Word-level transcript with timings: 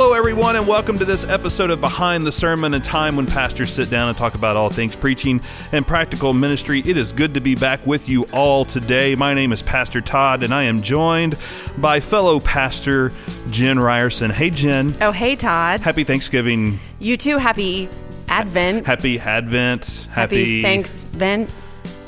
Hello, 0.00 0.12
everyone, 0.12 0.54
and 0.54 0.64
welcome 0.64 0.96
to 0.96 1.04
this 1.04 1.24
episode 1.24 1.70
of 1.70 1.80
Behind 1.80 2.24
the 2.24 2.30
Sermon, 2.30 2.72
a 2.74 2.78
time 2.78 3.16
when 3.16 3.26
pastors 3.26 3.72
sit 3.72 3.90
down 3.90 4.08
and 4.08 4.16
talk 4.16 4.36
about 4.36 4.56
all 4.56 4.70
things 4.70 4.94
preaching 4.94 5.40
and 5.72 5.84
practical 5.84 6.32
ministry. 6.32 6.84
It 6.86 6.96
is 6.96 7.10
good 7.12 7.34
to 7.34 7.40
be 7.40 7.56
back 7.56 7.84
with 7.84 8.08
you 8.08 8.22
all 8.32 8.64
today. 8.64 9.16
My 9.16 9.34
name 9.34 9.50
is 9.50 9.60
Pastor 9.60 10.00
Todd, 10.00 10.44
and 10.44 10.54
I 10.54 10.62
am 10.62 10.82
joined 10.82 11.36
by 11.78 11.98
fellow 11.98 12.38
pastor 12.38 13.10
Jen 13.50 13.80
Ryerson. 13.80 14.30
Hey, 14.30 14.50
Jen. 14.50 14.96
Oh, 15.00 15.10
hey, 15.10 15.34
Todd. 15.34 15.80
Happy 15.80 16.04
Thanksgiving. 16.04 16.78
You 17.00 17.16
too. 17.16 17.36
Happy 17.38 17.88
Advent. 18.28 18.86
Happy 18.86 19.18
Advent. 19.18 20.06
Happy, 20.12 20.62
Thanks 20.62 21.04
Vent. 21.04 21.50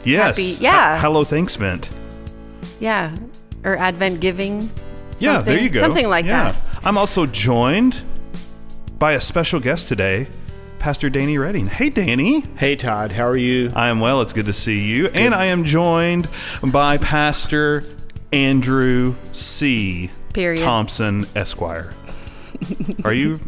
Yes. 0.05 0.37
happy- 0.39 0.63
yeah. 0.63 0.95
Ha- 0.97 1.03
hello, 1.03 1.25
thanks, 1.25 1.57
Vent. 1.57 1.91
Yeah. 2.79 3.11
Or 3.65 3.77
Advent 3.77 4.21
giving. 4.21 4.71
Yeah, 5.19 5.33
there 5.33 5.57
Something- 5.57 5.65
you 5.65 5.71
go. 5.71 5.81
Something 5.81 6.09
like 6.09 6.25
Yeah. 6.25 6.53
that. 6.53 6.57
I'm 6.83 6.97
also 6.97 7.27
joined 7.27 8.01
by 8.99 9.13
a 9.13 9.21
special 9.21 9.61
guest 9.61 9.89
today, 9.89 10.29
Pastor 10.79 11.11
Danny 11.11 11.37
Reding. 11.37 11.67
Hey, 11.67 11.91
Danny. 11.91 12.41
Hey 12.57 12.75
Todd, 12.75 13.13
how 13.13 13.25
are 13.27 13.37
you? 13.37 13.71
I 13.75 13.89
am 13.89 14.01
well. 14.01 14.23
It's 14.23 14.33
good 14.33 14.47
to 14.47 14.53
see 14.53 14.87
you. 14.87 15.09
And 15.09 15.35
I 15.35 15.47
am 15.47 15.65
joined 15.65 16.29
by 16.63 16.97
Pastor 16.97 17.85
Andrew 18.33 19.15
C. 19.33 20.11
Period. 20.33 20.63
Thompson, 20.63 21.27
Esquire. 21.37 21.93
Are 23.05 23.13
you? 23.13 23.41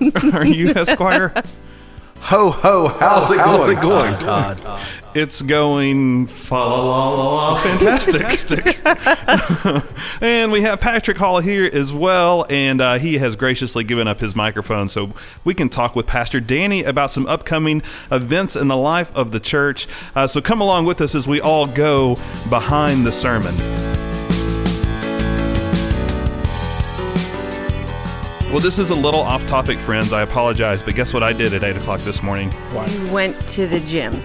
Are 0.34 0.44
you 0.44 0.68
Esquire? 0.70 1.32
Ho 2.20 2.50
ho! 2.50 2.88
How's 2.88 3.30
it 3.30 3.38
How's 3.38 3.66
going? 3.66 3.78
it 3.78 3.80
going, 3.80 4.12
Todd? 4.18 4.60
It's 5.18 5.40
going 5.40 6.26
fa 6.26 6.56
la 6.56 6.84
la 6.84 7.08
la 7.08 7.52
la 7.52 7.58
fantastic. 7.62 8.84
and 10.20 10.52
we 10.52 10.60
have 10.60 10.78
Patrick 10.78 11.16
Hall 11.16 11.40
here 11.40 11.70
as 11.72 11.90
well, 11.94 12.44
and 12.50 12.82
uh, 12.82 12.98
he 12.98 13.16
has 13.16 13.34
graciously 13.34 13.82
given 13.82 14.08
up 14.08 14.20
his 14.20 14.36
microphone 14.36 14.90
so 14.90 15.14
we 15.42 15.54
can 15.54 15.70
talk 15.70 15.96
with 15.96 16.06
Pastor 16.06 16.38
Danny 16.38 16.84
about 16.84 17.10
some 17.10 17.26
upcoming 17.28 17.82
events 18.12 18.56
in 18.56 18.68
the 18.68 18.76
life 18.76 19.10
of 19.16 19.32
the 19.32 19.40
church. 19.40 19.88
Uh, 20.14 20.26
so 20.26 20.42
come 20.42 20.60
along 20.60 20.84
with 20.84 21.00
us 21.00 21.14
as 21.14 21.26
we 21.26 21.40
all 21.40 21.66
go 21.66 22.16
behind 22.50 23.06
the 23.06 23.12
sermon. 23.12 23.56
Well, 28.52 28.60
this 28.60 28.78
is 28.78 28.90
a 28.90 28.94
little 28.94 29.20
off 29.20 29.46
topic, 29.46 29.80
friends. 29.80 30.12
I 30.12 30.20
apologize, 30.20 30.82
but 30.82 30.94
guess 30.94 31.14
what 31.14 31.22
I 31.22 31.32
did 31.32 31.54
at 31.54 31.64
8 31.64 31.78
o'clock 31.78 32.00
this 32.00 32.22
morning? 32.22 32.52
You 32.88 33.10
went 33.10 33.48
to 33.48 33.66
the 33.66 33.80
gym. 33.80 34.22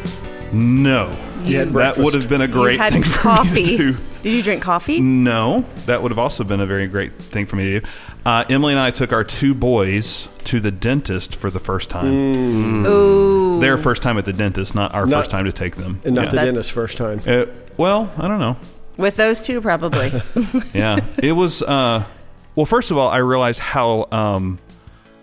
No. 0.53 1.09
You 1.43 1.65
that 1.65 1.97
would 1.97 2.13
have 2.13 2.29
been 2.29 2.41
a 2.41 2.47
great 2.47 2.79
had 2.79 2.93
thing 2.93 3.03
for 3.03 3.19
coffee. 3.19 3.49
me 3.63 3.63
to 3.63 3.77
do. 3.93 3.97
Did 4.21 4.33
you 4.33 4.43
drink 4.43 4.61
coffee? 4.61 4.99
No, 4.99 5.61
that 5.87 6.03
would 6.03 6.11
have 6.11 6.19
also 6.19 6.43
been 6.43 6.59
a 6.59 6.65
very 6.67 6.87
great 6.87 7.13
thing 7.15 7.47
for 7.47 7.55
me 7.55 7.63
to 7.65 7.79
do. 7.79 7.87
Uh, 8.23 8.43
Emily 8.49 8.73
and 8.73 8.79
I 8.79 8.91
took 8.91 9.11
our 9.11 9.23
two 9.23 9.55
boys 9.55 10.29
to 10.43 10.59
the 10.59 10.69
dentist 10.69 11.35
for 11.35 11.49
the 11.49 11.59
first 11.59 11.89
time. 11.89 12.85
Ooh. 12.85 13.59
Their 13.59 13.79
first 13.79 14.03
time 14.03 14.19
at 14.19 14.25
the 14.25 14.33
dentist, 14.33 14.75
not 14.75 14.93
our 14.93 15.07
Not- 15.07 15.17
first 15.21 15.31
time 15.31 15.45
to 15.45 15.51
take 15.51 15.77
them. 15.77 15.99
And 16.05 16.13
not 16.13 16.25
yeah. 16.25 16.29
the 16.29 16.35
That- 16.35 16.45
dentist 16.45 16.71
first 16.71 16.97
time. 16.97 17.21
Uh, 17.25 17.45
well, 17.77 18.11
I 18.17 18.27
don't 18.27 18.39
know. 18.39 18.57
With 18.97 19.15
those 19.15 19.41
two, 19.41 19.61
probably. 19.61 20.11
Yeah, 20.73 20.99
it 21.23 21.31
was. 21.31 21.63
Uh, 21.63 22.03
well, 22.55 22.65
first 22.67 22.91
of 22.91 22.97
all, 22.97 23.07
I 23.09 23.17
realized 23.17 23.59
how 23.59 24.07
um, 24.11 24.59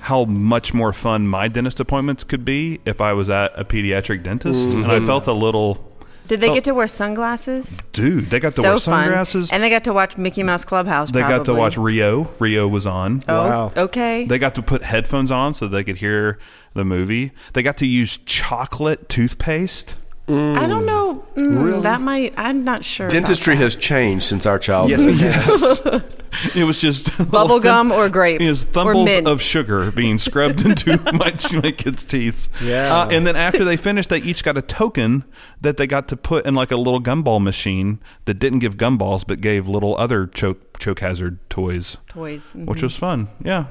how 0.08 0.24
much 0.24 0.72
more 0.72 0.92
fun 0.92 1.26
my 1.28 1.48
dentist 1.48 1.78
appointments 1.80 2.24
could 2.24 2.44
be 2.44 2.80
if 2.86 3.00
I 3.00 3.12
was 3.12 3.28
at 3.30 3.52
a 3.54 3.64
pediatric 3.64 4.22
dentist, 4.22 4.66
and 4.68 4.86
I 4.86 5.00
felt 5.04 5.26
a 5.26 5.32
little. 5.32 5.84
Did 6.26 6.40
they 6.40 6.50
Oh. 6.50 6.54
get 6.54 6.64
to 6.64 6.74
wear 6.74 6.86
sunglasses? 6.88 7.78
Dude, 7.92 8.28
they 8.30 8.38
got 8.38 8.48
to 8.48 8.60
so 8.60 8.62
wear 8.62 8.72
fun. 8.72 9.04
sunglasses. 9.04 9.50
And 9.50 9.62
they 9.62 9.70
got 9.70 9.84
to 9.84 9.92
watch 9.94 10.18
Mickey 10.18 10.42
Mouse 10.42 10.64
Clubhouse. 10.64 11.10
they 11.10 11.20
got 11.20 11.44
to 11.46 11.54
watch 11.54 11.78
Rio. 11.78 12.28
Rio 12.38 12.68
was 12.68 12.86
on. 12.86 13.22
Oh, 13.28 13.46
Wow. 13.48 13.72
okay. 13.76 14.26
They 14.26 14.38
got 14.38 14.54
to 14.56 14.62
put 14.62 14.82
headphones 14.82 15.30
on 15.30 15.54
so 15.54 15.66
they 15.68 15.84
could 15.84 15.96
hear 15.98 16.38
the 16.74 16.84
movie. 16.84 17.32
They 17.54 17.62
got 17.62 17.76
to 17.78 17.86
use 17.86 18.18
chocolate 18.18 19.08
toothpaste. 19.08 19.96
I 20.28 20.66
don't 20.66 20.84
know. 20.84 21.24
Mm, 21.36 21.82
That 21.82 22.02
might. 22.02 22.34
I'm 22.36 22.62
not 22.62 22.84
sure. 22.84 23.08
Dentistry 23.08 23.56
has 23.56 23.74
changed 23.74 24.24
since 24.26 24.44
our 24.44 24.58
childhood. 24.58 25.14
Yes, 25.16 25.80
it 25.86 25.92
has. 25.92 26.14
It 26.54 26.64
was 26.64 26.80
just 26.80 27.30
Bubble 27.30 27.60
gum 27.60 27.92
or 27.92 28.08
grape 28.08 28.40
It 28.40 28.48
was 28.48 28.64
or 28.64 28.94
thumbles 28.94 29.26
of 29.26 29.42
sugar 29.42 29.90
being 29.90 30.18
scrubbed 30.18 30.64
into 30.64 30.96
my, 31.12 31.32
my 31.62 31.70
kids' 31.72 32.04
teeth. 32.04 32.48
Yeah. 32.62 32.94
Uh, 32.94 33.08
and 33.10 33.26
then 33.26 33.36
after 33.36 33.64
they 33.64 33.76
finished, 33.76 34.08
they 34.08 34.18
each 34.18 34.44
got 34.44 34.56
a 34.56 34.62
token 34.62 35.24
that 35.60 35.76
they 35.76 35.86
got 35.86 36.08
to 36.08 36.16
put 36.16 36.46
in 36.46 36.54
like 36.54 36.70
a 36.70 36.76
little 36.76 37.00
gumball 37.00 37.42
machine 37.42 38.00
that 38.24 38.34
didn't 38.34 38.60
give 38.60 38.76
gumballs 38.76 39.26
but 39.26 39.40
gave 39.40 39.68
little 39.68 39.96
other 39.98 40.26
choke 40.26 40.78
choke 40.78 41.00
hazard 41.00 41.38
toys, 41.50 41.98
toys. 42.08 42.52
which 42.54 42.82
was 42.82 42.96
fun. 42.96 43.28
Yeah. 43.42 43.66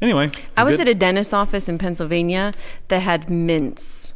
Anyway, 0.00 0.30
I 0.56 0.64
was 0.64 0.80
at 0.80 0.88
a 0.88 0.94
dentist's 0.94 1.32
office 1.32 1.68
in 1.68 1.78
Pennsylvania 1.78 2.52
that 2.88 3.00
had 3.00 3.30
mints 3.30 4.14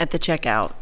at 0.00 0.10
the 0.10 0.18
checkout. 0.18 0.72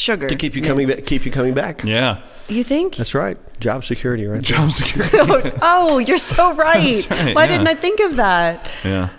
Sugar 0.00 0.28
to 0.28 0.34
keep 0.36 0.54
you 0.56 0.62
coming 0.62 0.88
back. 0.88 1.04
Keep 1.04 1.26
you 1.26 1.30
coming 1.30 1.52
back. 1.54 1.84
yeah. 1.84 2.22
You 2.48 2.64
think? 2.64 2.96
That's 2.96 3.14
right. 3.14 3.36
Job 3.60 3.84
security, 3.84 4.26
right? 4.26 4.36
there. 4.44 4.56
Job 4.58 4.72
security. 4.80 5.52
oh, 5.62 5.98
you're 5.98 6.18
so 6.18 6.54
right. 6.66 6.96
That's 7.06 7.10
right, 7.10 7.34
Why 7.34 7.44
yeah. 7.44 7.48
didn't 7.48 7.68
I 7.68 7.74
think 7.74 8.00
of 8.00 8.16
that? 8.16 8.70
yeah. 8.82 9.10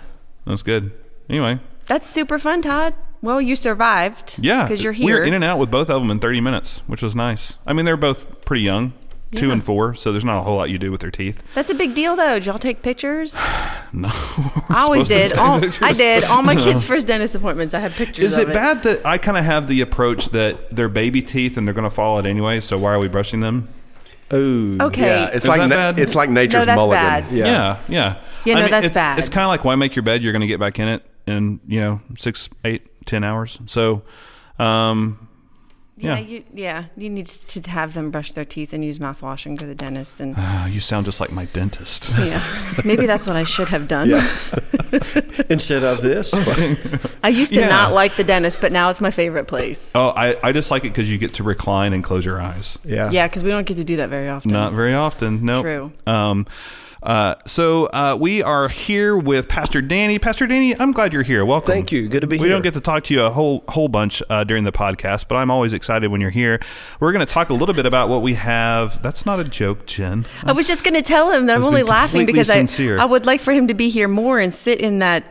That's 0.44 0.62
good. 0.62 0.90
Anyway. 1.30 1.60
That's 1.86 2.08
super 2.08 2.38
fun, 2.38 2.62
Todd. 2.62 2.94
Well, 3.22 3.40
you 3.40 3.54
survived. 3.54 4.36
Yeah, 4.40 4.64
because 4.64 4.82
you're 4.82 4.92
here. 4.92 5.06
We 5.06 5.12
were 5.12 5.18
here. 5.20 5.26
in 5.28 5.34
and 5.34 5.44
out 5.44 5.58
with 5.60 5.70
both 5.70 5.88
of 5.88 6.02
them 6.02 6.10
in 6.10 6.18
30 6.18 6.40
minutes, 6.40 6.82
which 6.88 7.02
was 7.02 7.14
nice. 7.14 7.58
I 7.66 7.72
mean, 7.72 7.84
they're 7.84 7.96
both 7.96 8.44
pretty 8.44 8.62
young, 8.62 8.92
two 9.34 9.50
and 9.50 9.62
four, 9.64 9.94
so 9.94 10.12
there's 10.12 10.24
not 10.24 10.38
a 10.38 10.42
whole 10.42 10.56
lot 10.56 10.70
you 10.70 10.78
do 10.78 10.90
with 10.90 11.00
their 11.00 11.10
teeth. 11.10 11.42
That's 11.54 11.70
a 11.70 11.74
big 11.74 11.94
deal, 11.94 12.16
though. 12.16 12.34
Did 12.34 12.46
y'all 12.46 12.58
take 12.58 12.82
pictures? 12.82 13.38
No, 13.94 14.08
I 14.10 14.84
always 14.84 15.06
did. 15.06 15.34
All. 15.34 15.62
I 15.82 15.92
did. 15.92 16.24
All 16.24 16.40
my 16.40 16.56
kids' 16.64 16.82
first 16.82 17.08
dentist 17.08 17.34
appointments, 17.34 17.74
I 17.74 17.78
had 17.80 17.92
pictures. 17.92 18.24
Is 18.24 18.38
of 18.38 18.48
it 18.48 18.54
bad 18.54 18.82
that 18.84 19.04
I 19.04 19.18
kind 19.18 19.36
of 19.36 19.44
have 19.44 19.66
the 19.66 19.82
approach 19.82 20.30
that 20.30 20.74
they're 20.74 20.88
baby 20.88 21.20
teeth 21.20 21.58
and 21.58 21.66
they're 21.68 21.74
going 21.74 21.84
to 21.84 21.94
fall 21.94 22.16
out 22.16 22.24
anyway? 22.24 22.60
So 22.60 22.78
why 22.78 22.94
are 22.94 22.98
we 22.98 23.08
brushing 23.08 23.40
them? 23.40 23.68
Oh, 24.30 24.78
Okay. 24.80 25.02
Yeah, 25.02 25.26
it's 25.26 25.44
Is 25.44 25.48
like 25.48 25.68
na- 25.68 25.92
it's 25.94 26.14
like 26.14 26.30
nature's 26.30 26.60
no, 26.60 26.64
that's 26.64 26.76
mulligan. 26.78 27.02
bad. 27.02 27.32
Yeah. 27.32 27.44
Yeah, 27.44 27.78
yeah. 27.88 28.16
Yeah, 28.46 28.54
no, 28.54 28.68
that's 28.68 28.86
it's, 28.86 28.94
bad. 28.94 29.18
It's 29.18 29.28
kind 29.28 29.44
of 29.44 29.48
like 29.48 29.62
why 29.62 29.74
make 29.74 29.94
your 29.94 30.04
bed? 30.04 30.22
You're 30.22 30.32
going 30.32 30.40
to 30.40 30.46
get 30.46 30.58
back 30.58 30.78
in 30.78 30.88
it 30.88 31.04
in 31.26 31.60
you 31.66 31.80
know 31.80 32.00
six, 32.16 32.48
eight, 32.64 33.04
ten 33.04 33.24
hours. 33.24 33.58
So, 33.66 34.04
um, 34.58 35.28
Yeah, 36.02 36.18
Yeah. 36.18 36.18
you, 36.18 36.44
yeah. 36.52 36.84
You 36.96 37.08
need 37.10 37.26
to 37.26 37.70
have 37.70 37.94
them 37.94 38.10
brush 38.10 38.32
their 38.32 38.44
teeth 38.44 38.72
and 38.72 38.84
use 38.84 38.98
mouthwash 38.98 39.46
and 39.46 39.56
go 39.58 39.62
to 39.62 39.66
the 39.68 39.74
dentist. 39.74 40.20
And 40.20 40.34
uh, 40.36 40.66
you 40.68 40.80
sound 40.80 41.06
just 41.06 41.20
like 41.20 41.30
my 41.32 41.44
dentist. 41.46 42.10
yeah, 42.18 42.42
maybe 42.84 43.06
that's 43.06 43.26
what 43.26 43.36
I 43.36 43.44
should 43.44 43.68
have 43.68 43.86
done. 43.88 44.10
Yeah. 44.10 44.26
Instead 45.48 45.84
of 45.84 46.00
this, 46.02 46.32
I 47.22 47.28
used 47.28 47.52
to 47.54 47.60
Yeah. 47.60 47.68
not 47.68 47.92
like 47.92 48.16
the 48.16 48.24
dentist, 48.24 48.60
but 48.60 48.72
now 48.72 48.90
it's 48.90 49.00
my 49.00 49.10
favorite 49.10 49.46
place. 49.46 49.92
oh, 49.94 50.08
I, 50.16 50.36
I 50.42 50.52
just 50.52 50.70
like 50.70 50.84
it 50.84 50.88
because 50.88 51.10
you 51.10 51.18
get 51.18 51.34
to 51.34 51.42
recline 51.42 51.92
and 51.92 52.02
close 52.04 52.24
your 52.24 52.40
eyes. 52.40 52.78
yeah, 52.84 53.10
Yeah, 53.10 53.26
because 53.28 53.42
we 53.44 53.50
don't 53.50 53.66
get 53.66 53.76
to 53.78 53.84
do 53.84 53.96
that 53.96 54.08
very 54.10 54.28
often. 54.28 54.50
Not 54.50 54.72
very 54.74 54.94
often. 54.94 55.44
No. 55.44 55.62
True. 55.62 55.92
Um, 56.06 56.46
uh, 57.02 57.34
so 57.46 57.86
uh, 57.86 58.16
we 58.18 58.42
are 58.42 58.68
here 58.68 59.16
with 59.16 59.48
Pastor 59.48 59.82
Danny. 59.82 60.18
Pastor 60.18 60.46
Danny, 60.46 60.78
I'm 60.78 60.92
glad 60.92 61.12
you're 61.12 61.22
here. 61.22 61.44
Welcome. 61.44 61.66
Thank 61.66 61.90
you. 61.92 62.08
Good 62.08 62.20
to 62.20 62.26
be 62.26 62.38
we 62.38 62.46
here. 62.46 62.50
don't 62.50 62.62
get 62.62 62.74
to 62.74 62.80
talk 62.80 63.04
to 63.04 63.14
you 63.14 63.22
a 63.22 63.30
whole 63.30 63.64
whole 63.68 63.88
bunch 63.88 64.22
uh, 64.30 64.44
during 64.44 64.64
the 64.64 64.72
podcast, 64.72 65.26
but 65.28 65.36
I'm 65.36 65.50
always 65.50 65.72
excited 65.72 66.10
when 66.10 66.20
you're 66.20 66.30
here. 66.30 66.60
We're 67.00 67.12
going 67.12 67.26
to 67.26 67.32
talk 67.32 67.48
a 67.50 67.54
little 67.54 67.74
bit 67.74 67.86
about 67.86 68.08
what 68.08 68.22
we 68.22 68.34
have. 68.34 69.02
That's 69.02 69.26
not 69.26 69.40
a 69.40 69.44
joke, 69.44 69.86
Jen. 69.86 70.26
I 70.44 70.52
was 70.52 70.66
just 70.66 70.84
going 70.84 70.94
to 70.94 71.02
tell 71.02 71.30
him 71.32 71.46
that 71.46 71.56
I'm 71.56 71.64
only 71.64 71.82
laughing 71.82 72.26
completely 72.26 72.32
because 72.44 72.78
I. 72.78 73.02
I 73.02 73.04
would 73.04 73.26
like 73.26 73.40
for 73.40 73.52
him 73.52 73.68
to 73.68 73.74
be 73.74 73.90
here 73.90 74.08
more 74.08 74.38
and 74.38 74.54
sit 74.54 74.80
in 74.80 75.00
that, 75.00 75.24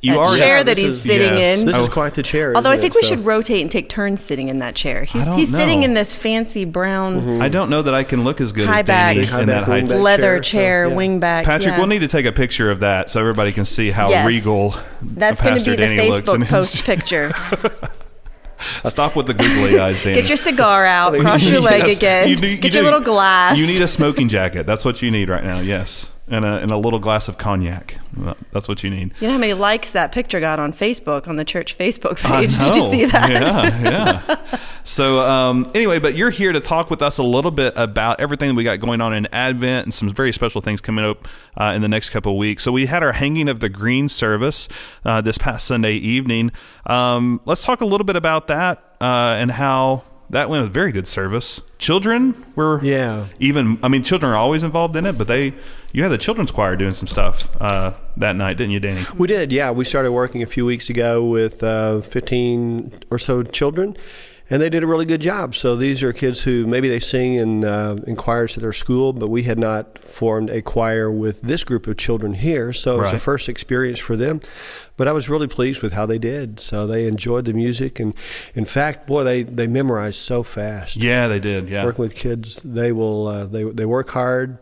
You 0.00 0.12
that 0.14 0.18
are- 0.20 0.36
chair 0.36 0.56
Yeah, 0.58 0.62
that 0.62 0.78
he's 0.78 0.92
is- 0.92 1.02
sitting 1.02 1.36
yes. 1.38 1.60
in. 1.60 1.66
This 1.66 1.76
is 1.76 1.88
quite 1.88 2.14
the 2.14 2.22
chair. 2.22 2.54
Although 2.54 2.70
I 2.70 2.76
think 2.78 2.94
it? 2.94 2.98
we 2.98 3.02
So- 3.02 3.08
should 3.08 3.24
rotate 3.26 3.62
and 3.62 3.70
take 3.70 3.88
turns 3.88 4.22
sitting 4.22 4.48
in 4.48 4.60
that 4.60 4.74
chair. 4.74 5.04
He's 5.04 5.24
don't 5.26 5.38
he's 5.38 5.50
sitting 5.54 5.82
in 5.82 5.94
this 5.94 6.14
fancy 6.14 6.64
brown 6.64 7.20
mm-hmm. 7.20 7.42
I 7.42 7.48
don't 7.48 7.68
know 7.68 7.82
that 7.82 7.94
I 7.94 8.04
can 8.04 8.22
look 8.24 8.40
as 8.40 8.52
good 8.52 8.68
High 8.68 8.80
as 8.80 8.86
Danny 8.86 9.20
back. 9.22 9.28
High 9.30 9.40
in 9.42 9.46
back, 9.46 9.60
that 9.60 9.64
height. 9.64 9.82
wing 9.82 9.88
back. 9.88 9.98
leather 10.00 10.38
chair, 10.38 10.42
so, 10.42 10.50
chair, 10.50 10.86
yeah. 10.88 10.94
wingback. 10.94 11.44
Patrick, 11.44 11.72
yeah. 11.72 11.78
we'll 11.78 11.86
need 11.88 11.98
to 12.00 12.08
take 12.08 12.26
a 12.26 12.32
picture 12.32 12.70
of 12.70 12.80
that 12.80 13.10
so 13.10 13.18
everybody 13.20 13.52
can 13.52 13.64
see 13.64 13.90
how 13.90 14.08
Yes. 14.10 14.26
regal. 14.26 14.74
That's 15.02 15.40
going 15.40 15.54
going 15.54 15.64
to 15.64 15.70
be 15.70 15.76
the 15.76 16.02
Facebook 16.02 16.46
post 16.48 16.84
picture. 16.84 17.32
Stop 18.86 19.14
with 19.16 19.26
the 19.26 19.34
googly 19.34 19.78
eyes, 19.78 20.02
Danny. 20.02 20.16
Get 20.16 20.28
your 20.28 20.36
cigar 20.36 20.84
out, 20.84 21.14
cross 21.20 21.48
your 21.48 21.60
leg 21.60 21.96
again, 21.96 22.28
You 22.28 22.36
do- 22.36 22.46
you 22.48 22.56
get 22.56 22.72
do. 22.72 22.78
your 22.78 22.84
little 22.84 23.00
glass. 23.00 23.56
You 23.58 23.66
need 23.66 23.80
a 23.80 23.88
smoking 23.88 24.28
jacket. 24.28 24.66
That's 24.66 24.84
what 24.84 25.00
you 25.02 25.10
need 25.10 25.28
right 25.28 25.44
now. 25.44 25.60
Yes, 25.60 26.10
and 26.30 26.44
a 26.44 26.58
and 26.58 26.70
a 26.70 26.76
little 26.76 26.98
glass 26.98 27.28
of 27.28 27.38
cognac. 27.38 27.98
That's 28.52 28.68
what 28.68 28.82
you 28.82 28.90
need. 28.90 29.12
You 29.20 29.28
know 29.28 29.34
how 29.34 29.38
many 29.38 29.54
likes 29.54 29.92
that 29.92 30.12
picture 30.12 30.40
got 30.40 30.58
on 30.58 30.72
Facebook, 30.72 31.28
on 31.28 31.36
the 31.36 31.44
church 31.44 31.76
Facebook 31.78 32.16
page? 32.22 32.58
Did 32.58 32.74
you 32.74 32.80
see 32.80 33.04
that? 33.06 33.30
Yeah, 33.30 33.82
yeah. 34.38 34.60
so 34.84 35.20
um, 35.20 35.70
anyway, 35.74 35.98
but 35.98 36.14
you're 36.16 36.30
here 36.30 36.52
to 36.52 36.60
talk 36.60 36.90
with 36.90 37.00
us 37.02 37.18
a 37.18 37.22
little 37.22 37.50
bit 37.50 37.72
about 37.76 38.20
everything 38.20 38.48
that 38.48 38.54
we 38.54 38.64
got 38.64 38.80
going 38.80 39.00
on 39.00 39.14
in 39.14 39.26
Advent 39.32 39.86
and 39.86 39.94
some 39.94 40.12
very 40.12 40.32
special 40.32 40.60
things 40.60 40.80
coming 40.80 41.04
up 41.04 41.28
uh, 41.56 41.72
in 41.76 41.82
the 41.82 41.88
next 41.88 42.10
couple 42.10 42.32
of 42.32 42.38
weeks. 42.38 42.64
So 42.64 42.72
we 42.72 42.86
had 42.86 43.02
our 43.02 43.12
hanging 43.12 43.48
of 43.48 43.60
the 43.60 43.68
green 43.68 44.08
service 44.08 44.68
uh, 45.04 45.20
this 45.20 45.38
past 45.38 45.66
Sunday 45.66 45.94
evening. 45.94 46.50
Um, 46.86 47.40
let's 47.44 47.62
talk 47.64 47.80
a 47.80 47.86
little 47.86 48.04
bit 48.04 48.16
about 48.16 48.48
that 48.48 48.96
uh, 49.00 49.36
and 49.38 49.52
how 49.52 50.02
that 50.30 50.50
went 50.50 50.66
a 50.66 50.68
very 50.68 50.92
good 50.92 51.06
service. 51.08 51.60
Children 51.78 52.34
were 52.56 52.80
Yeah. 52.82 53.28
even. 53.38 53.78
I 53.82 53.88
mean, 53.88 54.02
children 54.02 54.32
are 54.32 54.36
always 54.36 54.62
involved 54.62 54.96
in 54.96 55.06
it, 55.06 55.16
but 55.16 55.26
they 55.28 55.54
you 55.98 56.04
had 56.04 56.12
the 56.12 56.18
children's 56.18 56.52
choir 56.52 56.76
doing 56.76 56.94
some 56.94 57.08
stuff 57.08 57.48
uh, 57.60 57.92
that 58.16 58.36
night, 58.36 58.56
didn't 58.56 58.70
you, 58.70 58.78
Danny? 58.78 59.04
We 59.16 59.26
did, 59.26 59.50
yeah. 59.50 59.72
We 59.72 59.84
started 59.84 60.12
working 60.12 60.44
a 60.44 60.46
few 60.46 60.64
weeks 60.64 60.88
ago 60.88 61.24
with 61.24 61.60
uh, 61.64 62.02
15 62.02 63.00
or 63.10 63.18
so 63.18 63.42
children, 63.42 63.96
and 64.48 64.62
they 64.62 64.70
did 64.70 64.84
a 64.84 64.86
really 64.86 65.06
good 65.06 65.20
job. 65.20 65.56
So 65.56 65.74
these 65.74 66.00
are 66.04 66.12
kids 66.12 66.42
who 66.42 66.68
maybe 66.68 66.88
they 66.88 67.00
sing 67.00 67.34
in, 67.34 67.64
uh, 67.64 67.96
in 68.06 68.14
choirs 68.14 68.56
at 68.56 68.62
their 68.62 68.72
school, 68.72 69.12
but 69.12 69.26
we 69.26 69.42
had 69.42 69.58
not 69.58 69.98
formed 69.98 70.50
a 70.50 70.62
choir 70.62 71.10
with 71.10 71.40
this 71.40 71.64
group 71.64 71.88
of 71.88 71.96
children 71.96 72.34
here. 72.34 72.72
So 72.72 73.00
it 73.00 73.02
was 73.02 73.12
a 73.12 73.18
first 73.18 73.48
experience 73.48 73.98
for 73.98 74.14
them. 74.14 74.40
But 74.96 75.08
I 75.08 75.12
was 75.12 75.28
really 75.28 75.48
pleased 75.48 75.82
with 75.82 75.94
how 75.94 76.06
they 76.06 76.18
did. 76.20 76.60
So 76.60 76.86
they 76.86 77.08
enjoyed 77.08 77.44
the 77.44 77.52
music, 77.52 77.98
and 77.98 78.14
in 78.54 78.66
fact, 78.66 79.08
boy, 79.08 79.24
they, 79.24 79.42
they 79.42 79.66
memorized 79.66 80.20
so 80.20 80.44
fast 80.44 80.96
Yeah, 80.96 81.26
they 81.26 81.40
did. 81.40 81.68
Yeah, 81.68 81.84
working 81.84 82.02
with 82.02 82.14
kids, 82.14 82.62
they 82.62 82.92
will 82.92 83.26
uh, 83.26 83.46
they 83.46 83.64
they 83.64 83.84
work 83.84 84.10
hard, 84.10 84.58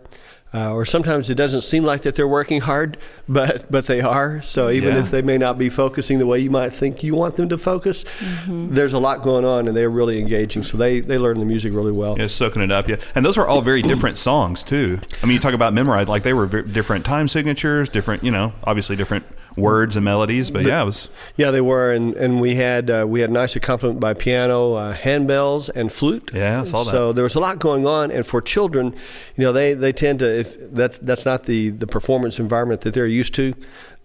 uh, 0.57 0.73
or 0.73 0.85
sometimes 0.85 1.29
it 1.29 1.35
doesn't 1.35 1.61
seem 1.63 1.85
like 1.85 2.03
that 2.03 2.15
they're 2.15 2.27
working 2.29 2.61
hard, 2.63 2.97
but 3.29 3.71
but 3.71 3.87
they 3.87 4.01
are. 4.01 4.41
So 4.43 4.71
even 4.71 4.95
Yeah. 4.95 5.01
if 5.01 5.11
they 5.11 5.23
may 5.23 5.37
not 5.39 5.59
be 5.59 5.69
focusing 5.69 6.19
the 6.19 6.27
way 6.27 6.39
you 6.41 6.51
might 6.51 6.71
think 6.73 7.03
you 7.03 7.15
want 7.15 7.37
them 7.37 7.49
to 7.51 7.59
focus, 7.59 8.05
there's 8.49 8.93
a 8.93 8.99
lot 8.99 9.23
going 9.23 9.45
on, 9.45 9.69
and 9.69 9.77
they're 9.77 9.91
really 9.91 10.19
engaging. 10.19 10.63
So 10.63 10.77
they 10.77 11.01
they 11.01 11.19
learn 11.19 11.39
the 11.41 11.47
music 11.47 11.73
really 11.75 11.93
well. 11.93 12.17
Yeah, 12.19 12.27
soaking 12.29 12.63
it 12.63 12.73
up. 12.73 12.89
Yeah, 12.89 12.97
and 13.15 13.25
those 13.25 13.37
are 13.39 13.47
all 13.47 13.63
very 13.63 13.83
different 13.93 14.19
songs 14.19 14.63
too. 14.63 15.01
I 15.23 15.27
mean, 15.27 15.35
you 15.35 15.41
talk 15.41 15.55
about 15.55 15.75
memorize 15.75 16.09
like 16.09 16.23
they 16.23 16.33
were 16.33 16.47
different 16.47 17.05
time 17.05 17.29
signatures, 17.29 17.89
different. 17.89 18.25
You 18.25 18.31
know, 18.31 18.53
obviously 18.65 18.97
different 18.97 19.25
words 19.57 19.97
and 19.97 20.05
melodies. 20.05 20.51
But 20.51 20.65
yeah, 20.65 20.83
it 20.83 20.85
was 20.85 21.09
Yeah, 21.37 21.51
they 21.51 21.61
were, 21.61 21.93
and, 21.93 22.15
and 22.15 22.41
we 22.41 22.57
had 22.57 22.91
uh, 22.91 23.07
we 23.09 23.21
had 23.21 23.31
nice 23.31 23.57
accompaniment 23.57 24.01
by 24.01 24.15
piano, 24.15 24.75
uh, 24.75 24.95
handbells, 24.95 25.71
and 25.75 25.93
flute. 25.93 26.31
Yeah, 26.35 26.61
I 26.61 26.65
saw 26.65 26.85
that. 26.85 26.91
So 26.91 27.13
there 27.13 27.25
was 27.25 27.35
a 27.35 27.41
lot 27.41 27.59
going 27.59 27.87
on, 27.87 28.11
and 28.11 28.25
for 28.25 28.41
children, 28.41 28.95
you 29.37 29.45
know, 29.45 29.53
they, 29.53 29.75
they 29.75 29.93
tend 29.93 30.21
to 30.21 30.39
if 30.39 30.57
that's 30.73 30.99
that's 30.99 31.25
not 31.25 31.45
the 31.45 31.71
the 31.71 31.87
performance 31.87 32.39
environment 32.39 32.83
that 32.83 32.95
they're 32.95 33.07
used 33.07 33.35
to. 33.35 33.55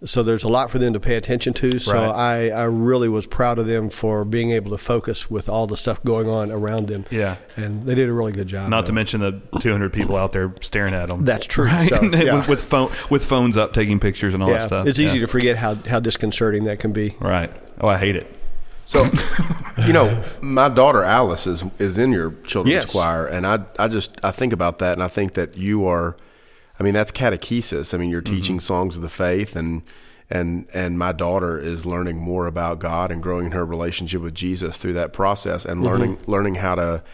So 0.04 0.22
there's 0.24 0.42
a 0.42 0.48
lot 0.48 0.68
for 0.70 0.78
them 0.78 0.92
to 0.94 1.00
pay 1.00 1.14
attention 1.16 1.52
to. 1.54 1.78
So 1.78 1.94
Right. 1.94 2.50
I, 2.50 2.50
I 2.50 2.62
really 2.64 3.08
was 3.08 3.26
proud 3.26 3.58
of 3.60 3.66
them 3.66 3.88
for 3.88 4.24
being 4.24 4.50
able 4.50 4.70
to 4.72 4.78
focus 4.78 5.30
with 5.30 5.48
all 5.48 5.66
the 5.68 5.76
stuff 5.76 6.02
going 6.02 6.28
on 6.28 6.50
around 6.50 6.88
them. 6.88 7.04
Yeah. 7.10 7.36
and 7.56 7.86
they 7.86 7.94
did 7.94 8.08
a 8.08 8.12
really 8.12 8.32
good 8.32 8.48
job. 8.48 8.68
not 8.68 8.80
of 8.80 8.84
to 8.86 8.92
it. 8.92 8.94
mention 8.94 9.20
the 9.20 9.40
200 9.60 9.92
people 9.92 10.16
out 10.16 10.32
there 10.32 10.52
staring 10.60 10.92
at 10.94 11.06
them. 11.08 11.24
That's 11.32 11.46
true. 11.46 11.66
Right? 11.66 11.88
So, 11.88 12.02
yeah. 12.12 12.40
with, 12.40 12.48
with 12.48 12.62
phone 12.64 12.90
with 13.10 13.24
phones 13.24 13.56
up, 13.56 13.72
taking 13.74 14.00
pictures 14.00 14.34
and 14.34 14.42
all 14.42 14.48
that 14.50 14.60
yeah, 14.60 14.66
stuff. 14.66 14.86
it's 14.88 14.98
easy 14.98 15.14
Yeah. 15.18 15.26
to 15.26 15.26
forget 15.28 15.56
how 15.56 15.76
how 15.76 16.00
disconcerting 16.00 16.64
that 16.64 16.78
can 16.80 16.92
be. 16.92 17.14
Right. 17.20 17.50
Oh, 17.80 17.86
I 17.88 17.98
hate 17.98 18.16
it. 18.16 18.26
So, 18.84 19.04
you 19.86 19.92
know, 19.92 20.24
my 20.40 20.68
daughter 20.68 21.04
Alice 21.04 21.46
is 21.46 21.64
is 21.78 21.98
in 21.98 22.10
your 22.12 22.32
children's 22.44 22.74
Yes. 22.74 22.90
choir, 22.92 23.26
and 23.26 23.46
I 23.46 23.60
I 23.78 23.86
just 23.86 24.18
I 24.24 24.32
think 24.32 24.52
about 24.52 24.80
that, 24.80 24.94
and 24.94 25.02
I 25.02 25.06
think 25.08 25.34
that 25.34 25.56
you 25.56 25.86
are, 25.86 26.16
I 26.82 26.84
mean, 26.84 26.94
that's 26.94 27.12
catechesis. 27.12 27.94
I 27.94 27.96
mean, 27.96 28.10
you're 28.10 28.20
teaching 28.20 28.58
songs 28.58 28.96
of 28.96 29.02
the 29.02 29.08
faith, 29.08 29.54
and 29.54 29.82
and 30.28 30.66
and 30.74 30.98
my 30.98 31.12
daughter 31.12 31.56
is 31.56 31.86
learning 31.86 32.18
more 32.18 32.48
about 32.48 32.80
God 32.80 33.12
and 33.12 33.22
growing 33.22 33.52
her 33.52 33.64
relationship 33.64 34.20
with 34.20 34.34
Jesus 34.34 34.78
through 34.78 34.94
that 34.94 35.12
process, 35.12 35.64
and 35.64 35.80
learning 35.84 36.18
learning 36.26 36.56
how 36.56 36.74
to 36.74 37.04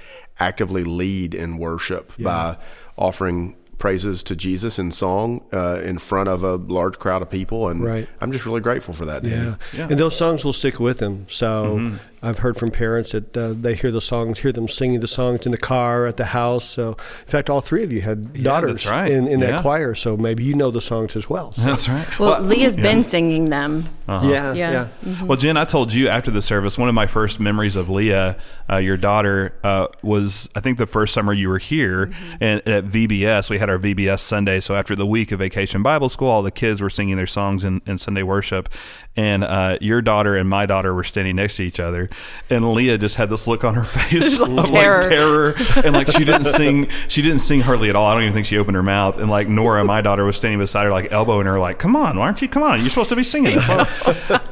actively 0.40 0.84
lead 0.84 1.34
in 1.34 1.58
worship 1.58 2.12
by 2.18 2.56
offering 2.96 3.56
praises 3.76 4.22
to 4.24 4.34
Jesus 4.34 4.78
in 4.78 4.90
song 4.90 5.44
uh, 5.52 5.80
in 5.84 5.98
front 5.98 6.30
of 6.30 6.42
a 6.42 6.56
large 6.56 6.98
crowd 6.98 7.20
of 7.20 7.28
people, 7.28 7.68
and 7.68 7.84
Right. 7.84 8.08
I'm 8.22 8.32
just 8.32 8.46
really 8.46 8.62
grateful 8.62 8.94
for 8.94 9.04
that. 9.04 9.22
Danny. 9.22 9.34
Yeah. 9.48 9.54
Yeah. 9.74 9.88
and 9.90 10.00
those 10.00 10.16
songs 10.16 10.44
will 10.46 10.54
stick 10.54 10.80
with 10.80 10.98
them. 10.98 11.26
So 11.28 11.76
Mm-hmm. 11.76 11.96
I've 12.22 12.38
heard 12.38 12.56
from 12.56 12.70
parents 12.70 13.12
that 13.12 13.36
uh, 13.36 13.52
they 13.52 13.74
hear 13.74 13.90
the 13.90 14.00
songs, 14.00 14.40
hear 14.40 14.52
them 14.52 14.66
singing 14.68 15.00
the 15.00 15.06
songs 15.08 15.46
in 15.46 15.52
the 15.52 15.58
car, 15.58 16.06
at 16.06 16.16
the 16.16 16.26
house. 16.26 16.64
So 16.64 16.90
in 16.90 17.26
fact, 17.28 17.48
all 17.48 17.60
three 17.60 17.84
of 17.84 17.92
you 17.92 18.00
had 18.00 18.30
Yeah, 18.34 18.42
daughters 18.44 18.72
that's 18.72 18.90
right. 18.90 19.10
in, 19.10 19.28
in 19.28 19.40
Yeah. 19.40 19.52
that 19.52 19.60
choir. 19.60 19.94
So 19.94 20.16
maybe 20.16 20.42
you 20.44 20.54
know 20.54 20.70
the 20.70 20.80
songs 20.80 21.14
as 21.16 21.30
well. 21.30 21.52
So, 21.52 21.62
That's 21.62 21.88
right. 21.88 22.18
Well, 22.18 22.40
Leah's 22.42 22.76
yeah. 22.76 22.82
been 22.82 23.04
singing 23.04 23.50
them. 23.50 23.88
Uh-huh. 24.08 24.28
yeah, 24.28 24.52
Yeah. 24.54 24.88
yeah, 25.04 25.24
Well, 25.24 25.36
Jen, 25.36 25.56
I 25.56 25.64
told 25.64 25.92
you 25.92 26.08
after 26.08 26.30
the 26.30 26.42
service, 26.42 26.78
one 26.78 26.88
of 26.88 26.94
my 26.94 27.06
first 27.06 27.38
memories 27.40 27.76
of 27.76 27.88
Leah, 27.90 28.36
uh, 28.70 28.76
your 28.78 28.96
daughter, 28.96 29.54
uh, 29.62 29.86
was 30.02 30.48
I 30.56 30.60
think 30.60 30.78
the 30.78 30.86
first 30.86 31.12
summer 31.14 31.32
you 31.32 31.48
were 31.48 31.58
here, 31.58 32.10
and 32.40 32.66
at 32.66 32.84
VBS 32.84 33.50
we 33.50 33.58
had 33.58 33.68
our 33.70 33.78
VBS 33.78 34.20
Sunday. 34.20 34.60
So 34.60 34.74
after 34.74 34.96
the 34.96 35.06
week 35.06 35.30
of 35.32 35.38
Vacation 35.40 35.82
Bible 35.82 36.08
School, 36.08 36.28
all 36.28 36.42
the 36.42 36.50
kids 36.50 36.80
were 36.80 36.90
singing 36.90 37.16
their 37.16 37.26
songs 37.26 37.64
in, 37.64 37.80
in 37.86 37.98
Sunday 37.98 38.22
worship, 38.22 38.68
and 39.16 39.44
uh, 39.44 39.76
your 39.80 40.00
daughter 40.00 40.36
and 40.36 40.48
my 40.48 40.64
daughter 40.66 40.94
were 40.94 41.04
standing 41.04 41.36
next 41.36 41.56
to 41.56 41.62
each 41.64 41.78
other, 41.80 42.07
and 42.50 42.72
Leah 42.72 42.98
just 42.98 43.16
had 43.16 43.30
this 43.30 43.46
look 43.46 43.64
on 43.64 43.74
her 43.74 43.84
face 43.84 44.40
Like 44.40 44.50
of 44.68 44.72
terror. 44.74 44.96
like 45.00 45.08
terror, 45.08 45.54
and 45.84 45.94
like 45.94 46.08
she 46.08 46.24
didn't 46.24 46.44
sing, 46.60 46.88
she 47.08 47.22
didn't 47.22 47.40
sing 47.40 47.60
hardly 47.60 47.88
at 47.90 47.96
all. 47.96 48.06
I 48.06 48.14
don't 48.14 48.22
even 48.22 48.34
think 48.34 48.46
she 48.46 48.58
opened 48.58 48.76
her 48.76 48.82
mouth, 48.82 49.18
and 49.18 49.30
like 49.30 49.48
Nora, 49.48 49.84
my 49.84 50.00
daughter, 50.00 50.24
was 50.24 50.36
standing 50.36 50.58
beside 50.58 50.84
her, 50.84 50.90
like 50.90 51.12
elbowing 51.12 51.46
her, 51.46 51.58
like, 51.58 51.78
"Come 51.78 51.96
on, 51.96 52.18
why 52.18 52.26
aren't 52.26 52.42
you? 52.42 52.48
Come 52.48 52.62
on, 52.62 52.80
you're 52.80 52.88
supposed 52.90 53.10
to 53.10 53.16
be 53.16 53.22
singing." 53.24 53.58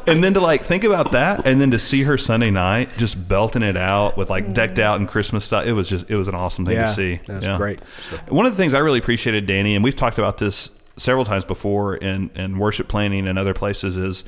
And 0.08 0.22
then 0.22 0.34
to 0.34 0.40
like 0.40 0.62
think 0.62 0.84
about 0.84 1.10
that, 1.12 1.46
and 1.48 1.60
then 1.60 1.72
to 1.72 1.80
see 1.80 2.04
her 2.04 2.16
Sunday 2.16 2.52
night 2.52 2.90
just 2.96 3.28
belting 3.28 3.62
it 3.64 3.76
out 3.76 4.16
with 4.16 4.30
like 4.30 4.52
decked 4.54 4.78
out 4.78 5.00
in 5.00 5.06
Christmas 5.08 5.44
stuff, 5.44 5.66
it 5.66 5.72
was 5.72 5.88
just 5.88 6.08
it 6.08 6.14
was 6.16 6.28
an 6.28 6.34
awesome 6.36 6.64
thing 6.64 6.76
Yeah, 6.76 6.86
to 6.86 6.92
see. 6.92 7.20
that's 7.26 7.44
Yeah. 7.44 7.56
great. 7.56 7.80
One 8.28 8.46
of 8.46 8.52
the 8.52 8.56
things 8.56 8.72
I 8.72 8.78
really 8.78 9.00
appreciated, 9.00 9.46
Danny, 9.46 9.74
and 9.74 9.82
we've 9.82 9.96
talked 9.96 10.18
about 10.18 10.38
this 10.38 10.70
several 10.96 11.24
times 11.24 11.44
before 11.44 11.96
in, 11.96 12.30
in 12.36 12.56
worship 12.58 12.86
planning 12.86 13.26
and 13.26 13.36
other 13.36 13.52
places, 13.52 13.96
is 13.96 14.22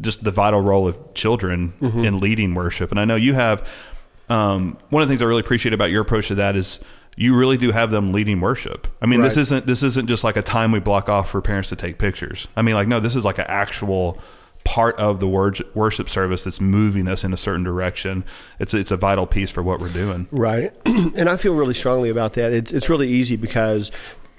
just 0.00 0.24
the 0.24 0.30
vital 0.30 0.60
role 0.60 0.86
of 0.88 1.14
children 1.14 1.72
Mm-hmm. 1.80 2.04
in 2.04 2.20
leading 2.20 2.54
worship. 2.54 2.90
And 2.90 2.98
I 3.00 3.04
know 3.04 3.16
you 3.16 3.34
have 3.34 3.66
um, 4.28 4.78
one 4.90 5.02
of 5.02 5.08
the 5.08 5.12
things 5.12 5.22
I 5.22 5.26
really 5.26 5.40
appreciate 5.40 5.72
about 5.72 5.90
your 5.90 6.02
approach 6.02 6.28
to 6.28 6.34
that 6.36 6.56
is 6.56 6.80
you 7.16 7.36
really 7.36 7.56
do 7.56 7.70
have 7.70 7.90
them 7.90 8.12
leading 8.12 8.40
worship. 8.40 8.88
I 9.00 9.06
mean, 9.06 9.20
this 9.20 9.36
isn't 9.36 9.66
this 9.66 9.82
isn't 9.82 10.08
just 10.08 10.24
like 10.24 10.36
a 10.36 10.42
time 10.42 10.72
we 10.72 10.80
block 10.80 11.08
off 11.08 11.30
for 11.30 11.40
parents 11.40 11.68
to 11.68 11.76
take 11.76 11.98
pictures. 11.98 12.48
I 12.56 12.62
mean, 12.62 12.74
like 12.74 12.88
no, 12.88 12.98
this 13.00 13.14
is 13.14 13.24
like 13.24 13.38
an 13.38 13.46
actual 13.48 14.18
part 14.64 14.96
of 14.98 15.20
the 15.20 15.28
wor- 15.28 15.52
worship 15.74 16.08
service 16.08 16.42
that's 16.42 16.58
moving 16.60 17.06
us 17.06 17.22
in 17.22 17.32
a 17.34 17.36
certain 17.36 17.62
direction. 17.62 18.24
It's 18.58 18.72
it's 18.74 18.90
a 18.90 18.96
vital 18.96 19.26
piece 19.26 19.50
for 19.52 19.62
what 19.62 19.78
we're 19.78 19.90
doing. 19.92 20.26
Right. 20.32 20.72
and 20.86 21.28
I 21.28 21.36
feel 21.36 21.54
really 21.54 21.74
strongly 21.74 22.08
about 22.08 22.32
that. 22.32 22.52
It's, 22.52 22.72
it's 22.72 22.88
really 22.88 23.08
easy 23.08 23.36
because, 23.36 23.92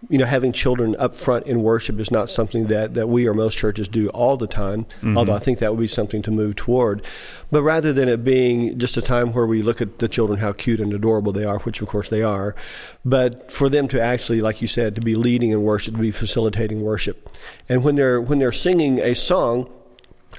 you 0.09 0.17
know, 0.17 0.25
having 0.25 0.51
children 0.51 0.95
up 0.97 1.15
front 1.15 1.45
in 1.47 1.63
worship 1.63 1.99
is 1.99 2.11
not 2.11 2.29
something 2.29 2.67
that, 2.67 2.93
that 2.93 3.07
we 3.07 3.27
or 3.27 3.33
most 3.33 3.57
churches 3.57 3.87
do 3.87 4.09
all 4.09 4.37
the 4.37 4.47
time, 4.47 4.85
mm-hmm. 4.85 5.17
although 5.17 5.33
I 5.33 5.39
think 5.39 5.59
that 5.59 5.71
would 5.71 5.79
be 5.79 5.87
something 5.87 6.21
to 6.23 6.31
move 6.31 6.55
toward. 6.55 7.03
But 7.51 7.63
rather 7.63 7.91
than 7.93 8.07
it 8.07 8.23
being 8.23 8.77
just 8.77 8.97
a 8.97 9.01
time 9.01 9.33
where 9.33 9.45
we 9.45 9.61
look 9.61 9.81
at 9.81 9.99
the 9.99 10.07
children, 10.07 10.39
how 10.39 10.53
cute 10.53 10.79
and 10.79 10.93
adorable 10.93 11.31
they 11.31 11.45
are, 11.45 11.59
which 11.59 11.81
of 11.81 11.87
course 11.87 12.09
they 12.09 12.21
are, 12.21 12.55
but 13.03 13.51
for 13.51 13.69
them 13.69 13.87
to 13.89 14.01
actually, 14.01 14.41
like 14.41 14.61
you 14.61 14.67
said, 14.67 14.95
to 14.95 15.01
be 15.01 15.15
leading 15.15 15.51
in 15.51 15.63
worship, 15.63 15.95
to 15.95 15.99
be 15.99 16.11
facilitating 16.11 16.81
worship. 16.81 17.29
And 17.67 17.83
when 17.83 17.95
they're, 17.95 18.21
when 18.21 18.39
they're 18.39 18.51
singing 18.51 18.99
a 18.99 19.15
song, 19.15 19.71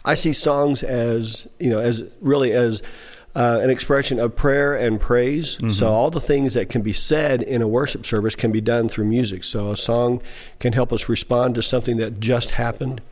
I 0.06 0.14
see 0.14 0.32
songs 0.32 0.84
as 0.84 1.48
you 1.58 1.68
know 1.68 1.80
as 1.80 2.04
really 2.20 2.52
as 2.52 2.80
uh, 3.36 3.60
an 3.62 3.68
expression 3.68 4.18
of 4.18 4.34
prayer 4.34 4.74
and 4.74 4.98
praise. 4.98 5.58
So 5.76 5.88
all 5.88 6.10
the 6.10 6.22
things 6.22 6.54
that 6.54 6.70
can 6.70 6.80
be 6.80 6.94
said 6.94 7.42
in 7.42 7.60
a 7.60 7.68
worship 7.68 8.06
service 8.06 8.34
can 8.34 8.50
be 8.50 8.62
done 8.62 8.88
through 8.88 9.04
music. 9.04 9.44
So 9.44 9.70
a 9.70 9.76
song 9.76 10.22
can 10.58 10.72
help 10.72 10.90
us 10.90 11.06
respond 11.08 11.54
to 11.56 11.62
something 11.62 11.98
that 11.98 12.18
just 12.18 12.52
happened. 12.52 13.02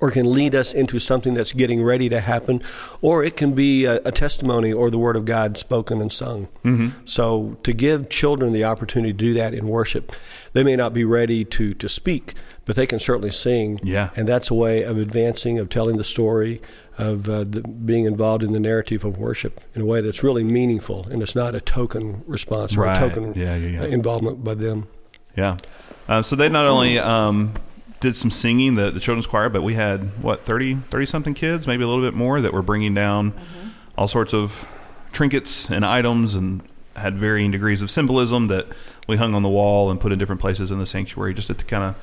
Or 0.00 0.10
can 0.10 0.32
lead 0.32 0.54
us 0.54 0.72
into 0.72 0.98
something 0.98 1.34
that's 1.34 1.52
getting 1.52 1.82
ready 1.82 2.08
to 2.08 2.20
happen, 2.20 2.62
or 3.02 3.22
it 3.22 3.36
can 3.36 3.52
be 3.52 3.84
a, 3.84 3.96
a 4.06 4.12
testimony 4.12 4.72
or 4.72 4.88
the 4.88 4.96
word 4.96 5.16
of 5.16 5.26
God 5.26 5.58
spoken 5.58 6.00
and 6.00 6.10
sung. 6.10 6.48
Mm-hmm. 6.64 7.04
So, 7.04 7.58
to 7.62 7.74
give 7.74 8.08
children 8.08 8.54
the 8.54 8.64
opportunity 8.64 9.12
to 9.12 9.18
do 9.18 9.34
that 9.34 9.52
in 9.52 9.68
worship, 9.68 10.12
they 10.54 10.64
may 10.64 10.76
not 10.76 10.94
be 10.94 11.04
ready 11.04 11.44
to, 11.44 11.74
to 11.74 11.88
speak, 11.90 12.32
but 12.64 12.74
they 12.74 12.86
can 12.86 13.00
certainly 13.00 13.32
sing. 13.32 13.80
Yeah. 13.82 14.10
And 14.16 14.26
that's 14.26 14.50
a 14.50 14.54
way 14.54 14.82
of 14.82 14.96
advancing, 14.96 15.58
of 15.58 15.68
telling 15.68 15.98
the 15.98 16.04
story, 16.04 16.62
of 17.02 17.28
uh, 17.28 17.44
the, 17.44 17.60
being 17.62 18.04
involved 18.06 18.42
in 18.42 18.52
the 18.52 18.60
narrative 18.60 19.04
of 19.04 19.18
worship 19.18 19.60
in 19.74 19.82
a 19.82 19.84
way 19.86 20.00
that's 20.00 20.22
really 20.22 20.44
meaningful, 20.44 21.06
and 21.10 21.22
it's 21.22 21.34
not 21.34 21.54
a 21.54 21.60
token 21.60 22.22
response 22.26 22.76
or 22.76 22.80
Right. 22.82 22.96
a 22.96 23.08
token 23.08 23.34
Yeah, 23.34 23.56
yeah, 23.56 23.68
yeah. 23.68 23.82
uh, 23.82 23.86
involvement 23.86 24.42
by 24.44 24.54
them. 24.54 24.86
Yeah. 25.36 25.56
Um, 26.08 26.22
so 26.24 26.36
they 26.36 26.48
not 26.48 26.66
only 26.66 26.98
um, 26.98 27.54
did 28.00 28.16
some 28.16 28.30
singing, 28.30 28.74
the, 28.74 28.90
the 28.90 29.00
children's 29.00 29.26
choir, 29.26 29.48
but 29.48 29.62
we 29.62 29.74
had, 29.74 30.22
what, 30.22 30.40
30, 30.40 30.74
30 30.90 31.06
something 31.06 31.34
kids, 31.34 31.66
maybe 31.66 31.84
a 31.84 31.86
little 31.88 32.02
bit 32.04 32.14
more, 32.14 32.40
that 32.40 32.52
were 32.52 32.62
bringing 32.62 32.94
down 32.94 33.32
all 33.96 34.08
sorts 34.08 34.32
of 34.34 34.66
trinkets 35.12 35.70
and 35.70 35.84
items 35.84 36.34
and 36.34 36.62
had 36.96 37.16
varying 37.16 37.50
degrees 37.50 37.80
of 37.82 37.90
symbolism 37.90 38.48
that 38.48 38.66
we 39.06 39.16
hung 39.16 39.34
on 39.34 39.42
the 39.42 39.48
wall 39.48 39.90
and 39.90 40.00
put 40.00 40.12
in 40.12 40.18
different 40.18 40.40
places 40.40 40.70
in 40.70 40.78
the 40.78 40.86
sanctuary 40.86 41.32
just 41.34 41.48
to 41.48 41.54
kind 41.54 41.84
of 41.84 41.96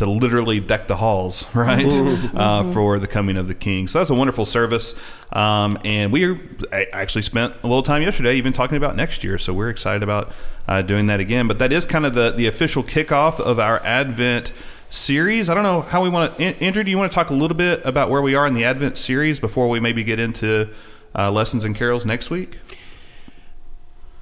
to 0.00 0.06
literally 0.06 0.60
deck 0.60 0.88
the 0.88 0.96
halls, 0.96 1.46
right, 1.54 1.86
uh, 2.34 2.70
for 2.72 2.98
the 2.98 3.06
coming 3.06 3.36
of 3.36 3.48
the 3.48 3.54
King. 3.54 3.86
So 3.86 3.98
that's 3.98 4.10
a 4.10 4.14
wonderful 4.14 4.46
service, 4.46 4.94
um, 5.32 5.78
and 5.84 6.10
we 6.10 6.38
I 6.72 6.86
actually 6.92 7.22
spent 7.22 7.54
a 7.62 7.66
little 7.66 7.82
time 7.82 8.02
yesterday 8.02 8.36
even 8.36 8.52
talking 8.52 8.76
about 8.76 8.96
next 8.96 9.22
year. 9.22 9.36
So 9.38 9.52
we're 9.52 9.70
excited 9.70 10.02
about 10.02 10.32
uh, 10.66 10.82
doing 10.82 11.06
that 11.08 11.20
again. 11.20 11.46
But 11.48 11.58
that 11.58 11.70
is 11.70 11.84
kind 11.84 12.06
of 12.06 12.14
the 12.14 12.30
the 12.30 12.46
official 12.46 12.82
kickoff 12.82 13.38
of 13.38 13.58
our 13.58 13.80
Advent 13.84 14.54
series. 14.88 15.50
I 15.50 15.54
don't 15.54 15.64
know 15.64 15.82
how 15.82 16.02
we 16.02 16.08
want 16.08 16.36
to. 16.36 16.42
Andrew, 16.62 16.82
do 16.82 16.90
you 16.90 16.98
want 16.98 17.12
to 17.12 17.14
talk 17.14 17.30
a 17.30 17.34
little 17.34 17.56
bit 17.56 17.82
about 17.84 18.08
where 18.08 18.22
we 18.22 18.34
are 18.34 18.46
in 18.46 18.54
the 18.54 18.64
Advent 18.64 18.96
series 18.96 19.38
before 19.38 19.68
we 19.68 19.80
maybe 19.80 20.02
get 20.02 20.18
into 20.18 20.70
uh, 21.14 21.30
lessons 21.30 21.62
and 21.62 21.76
carols 21.76 22.06
next 22.06 22.30
week? 22.30 22.58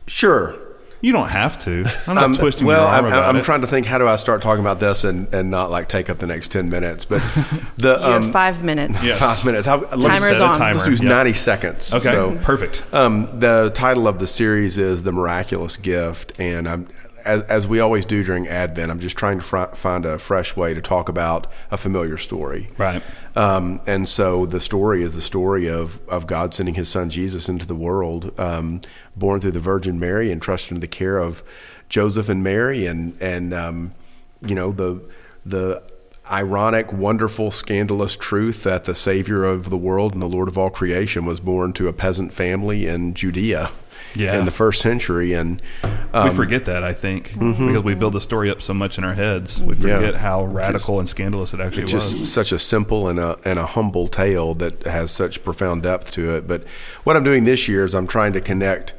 Sure. 0.09 0.68
You 1.01 1.13
don't 1.13 1.29
have 1.29 1.59
to. 1.65 1.85
I'm 2.09 2.17
not 2.17 2.25
Um, 2.25 2.35
twisting 2.35 2.67
well, 2.67 2.81
your 2.83 2.89
arm 2.89 3.05
I'm, 3.05 3.13
about 3.13 3.29
I'm 3.29 3.37
it. 3.37 3.45
trying 3.45 3.61
to 3.61 3.69
think 3.69 3.87
how 3.87 3.99
do 3.99 4.09
I 4.09 4.17
start 4.17 4.43
talking 4.43 4.61
about 4.65 4.81
this 4.81 5.05
and, 5.05 5.33
and 5.33 5.49
not 5.51 5.71
like 5.71 5.89
take 5.89 6.11
up 6.11 6.19
the 6.19 6.27
next 6.27 6.49
ten 6.51 6.69
minutes. 6.71 7.05
But 7.05 7.19
the 7.77 7.99
Your 8.01 8.13
um, 8.17 8.33
five 8.33 8.65
minutes. 8.65 9.05
Yes. 9.05 9.19
five 9.21 9.45
minutes. 9.47 9.67
How, 9.67 9.77
let 9.79 9.93
me 9.97 10.03
Timer's 10.03 10.21
set 10.23 10.41
a 10.41 10.45
on. 10.45 10.59
timer. 10.59 10.79
Let's 10.81 10.99
do 11.01 11.05
Yep. 11.07 11.11
ninety 11.17 11.33
seconds. 11.35 11.95
Okay, 11.95 12.03
So, 12.09 12.37
perfect. 12.43 12.83
Um, 12.93 13.39
the 13.39 13.71
title 13.75 14.09
of 14.09 14.19
the 14.19 14.27
series 14.27 14.77
is 14.79 15.05
"The 15.05 15.13
Miraculous 15.13 15.77
Gift," 15.77 16.33
and 16.41 16.69
I'm 16.69 16.89
as, 17.29 17.43
as 17.43 17.69
we 17.69 17.79
always 17.79 18.07
do 18.07 18.25
during 18.25 18.49
Advent. 18.49 18.91
I'm 18.91 18.99
just 18.99 19.17
trying 19.17 19.39
to 19.39 19.45
fr- 19.45 19.75
find 19.75 20.07
a 20.07 20.19
fresh 20.19 20.57
way 20.57 20.73
to 20.73 20.81
talk 20.81 21.09
about 21.09 21.47
a 21.71 21.77
familiar 21.77 22.17
story. 22.17 22.67
Right. 22.79 23.03
Um, 23.37 23.81
and 23.87 24.09
so 24.09 24.47
the 24.47 24.61
story 24.61 25.03
is 25.03 25.15
the 25.15 25.21
story 25.21 25.69
of, 25.69 26.01
of 26.09 26.27
God 26.27 26.55
sending 26.55 26.75
his 26.75 26.89
son 26.89 27.11
Jesus 27.11 27.49
into 27.49 27.67
the 27.67 27.75
world, 27.75 28.33
um, 28.41 28.81
born 29.15 29.41
through 29.41 29.53
the 29.53 29.61
Virgin 29.61 30.01
Mary 30.01 30.33
and 30.33 30.41
trusted 30.41 30.73
in 30.73 30.81
the 30.81 30.89
care 30.89 31.19
of 31.19 31.43
Joseph 31.91 32.29
and 32.29 32.43
Mary 32.43 32.87
and, 32.87 33.21
and, 33.21 33.53
um, 33.53 33.95
you 34.41 34.55
know, 34.55 34.73
the, 34.73 35.01
the 35.45 35.83
ironic, 36.31 36.93
wonderful, 36.93 37.51
scandalous 37.51 38.17
truth 38.17 38.63
that 38.65 38.85
the 38.85 38.95
savior 38.95 39.45
of 39.45 39.69
the 39.69 39.77
world 39.77 40.15
and 40.15 40.23
the 40.23 40.27
Lord 40.27 40.49
of 40.49 40.57
all 40.57 40.71
creation 40.71 41.27
was 41.27 41.41
born 41.41 41.73
to 41.75 41.89
a 41.89 41.93
peasant 41.93 42.33
family 42.33 42.87
in 42.87 43.15
Judea 43.15 43.71
Yeah. 44.15 44.39
in 44.39 44.45
the 44.45 44.51
first 44.51 44.81
century. 44.81 45.33
And, 45.33 45.61
we 45.83 45.91
um, 46.21 46.35
forget 46.35 46.65
that, 46.65 46.83
I 46.83 46.93
think, 46.93 47.35
because 47.39 47.83
we 47.83 47.95
build 47.95 48.15
the 48.15 48.21
story 48.21 48.51
up 48.51 48.63
so 48.63 48.73
much 48.75 48.99
in 48.99 49.05
our 49.05 49.15
heads. 49.15 49.61
We 49.61 49.75
forget 49.75 50.15
Yeah. 50.15 50.19
how 50.19 50.45
radical 50.45 50.99
and 50.99 51.09
scandalous 51.09 51.53
it 51.53 51.61
actually 51.61 51.83
It's 51.85 51.93
just 51.93 52.19
was. 52.21 52.33
such 52.33 52.51
a 52.53 52.59
simple 52.59 53.09
and 53.09 53.19
a 53.21 53.39
and 53.45 53.59
a 53.59 53.67
humble 53.67 54.09
tale 54.09 54.55
that 54.55 54.85
has 54.85 55.11
such 55.11 55.45
profound 55.45 55.83
depth 55.83 56.13
to 56.13 56.35
it. 56.35 56.49
But 56.49 56.65
what 57.05 57.17
I'm 57.17 57.25
doing 57.25 57.45
this 57.45 57.69
year 57.69 57.85
is 57.85 57.95
I'm 57.95 58.07
trying 58.07 58.33
to 58.33 58.41
connect 58.41 58.95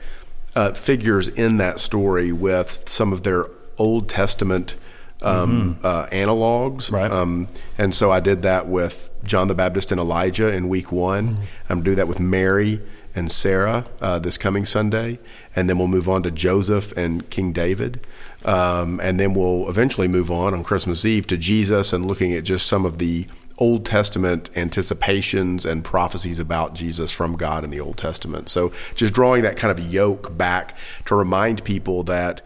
uh, 0.56 0.74
figures 0.74 1.28
in 1.28 1.58
that 1.58 1.80
story 1.80 2.32
with 2.32 2.70
some 2.88 3.12
of 3.14 3.24
their 3.24 3.48
Old 3.78 4.10
Testament 4.10 4.76
um, 5.22 5.78
uh, 5.84 6.06
analogs. 6.08 6.86
Mm-hmm. 6.86 6.96
Right. 6.96 7.12
Um, 7.12 7.48
and 7.78 7.94
so 7.94 8.12
I 8.12 8.20
did 8.20 8.42
that 8.44 8.68
with 8.68 9.12
John 9.24 9.48
the 9.48 9.56
Baptist 9.56 9.92
and 9.92 10.00
Elijah 10.00 10.54
in 10.54 10.70
week 10.70 10.92
one. 10.92 11.30
Mm-hmm. 11.30 11.44
I'm 11.70 11.82
do 11.84 11.96
that 11.96 12.08
with 12.08 12.20
Mary 12.20 12.82
and 13.16 13.32
Sarah 13.32 13.86
uh, 14.02 14.20
this 14.20 14.38
coming 14.38 14.66
Sunday. 14.66 15.20
And 15.56 15.70
then 15.70 15.78
we'll 15.78 15.88
move 15.88 16.08
on 16.08 16.24
to 16.24 16.32
Joseph 16.32 16.92
and 16.98 17.30
King 17.30 17.52
David. 17.52 18.06
Um, 18.46 19.00
and 19.02 19.20
then 19.20 19.34
we'll 19.34 19.70
eventually 19.70 20.08
move 20.08 20.32
on 20.32 20.54
on 20.54 20.64
Christmas 20.64 21.06
Eve 21.06 21.28
to 21.28 21.38
Jesus 21.38 21.92
and 21.92 22.06
looking 22.06 22.34
at 22.34 22.44
just 22.44 22.68
some 22.68 22.86
of 22.86 22.98
the 22.98 23.28
Old 23.58 23.86
Testament 23.86 24.50
anticipations 24.56 25.66
and 25.66 25.84
prophecies 25.84 26.40
about 26.40 26.74
Jesus 26.74 27.12
from 27.12 27.36
God 27.36 27.64
in 27.64 27.70
the 27.70 27.82
Old 27.82 27.98
Testament. 27.98 28.50
So 28.50 28.72
just 28.96 29.14
drawing 29.14 29.44
that 29.44 29.58
kind 29.58 29.78
of 29.78 29.86
yoke 29.86 30.38
back 30.38 30.78
to 31.06 31.16
remind 31.16 31.66
people 31.66 32.04
that 32.04 32.42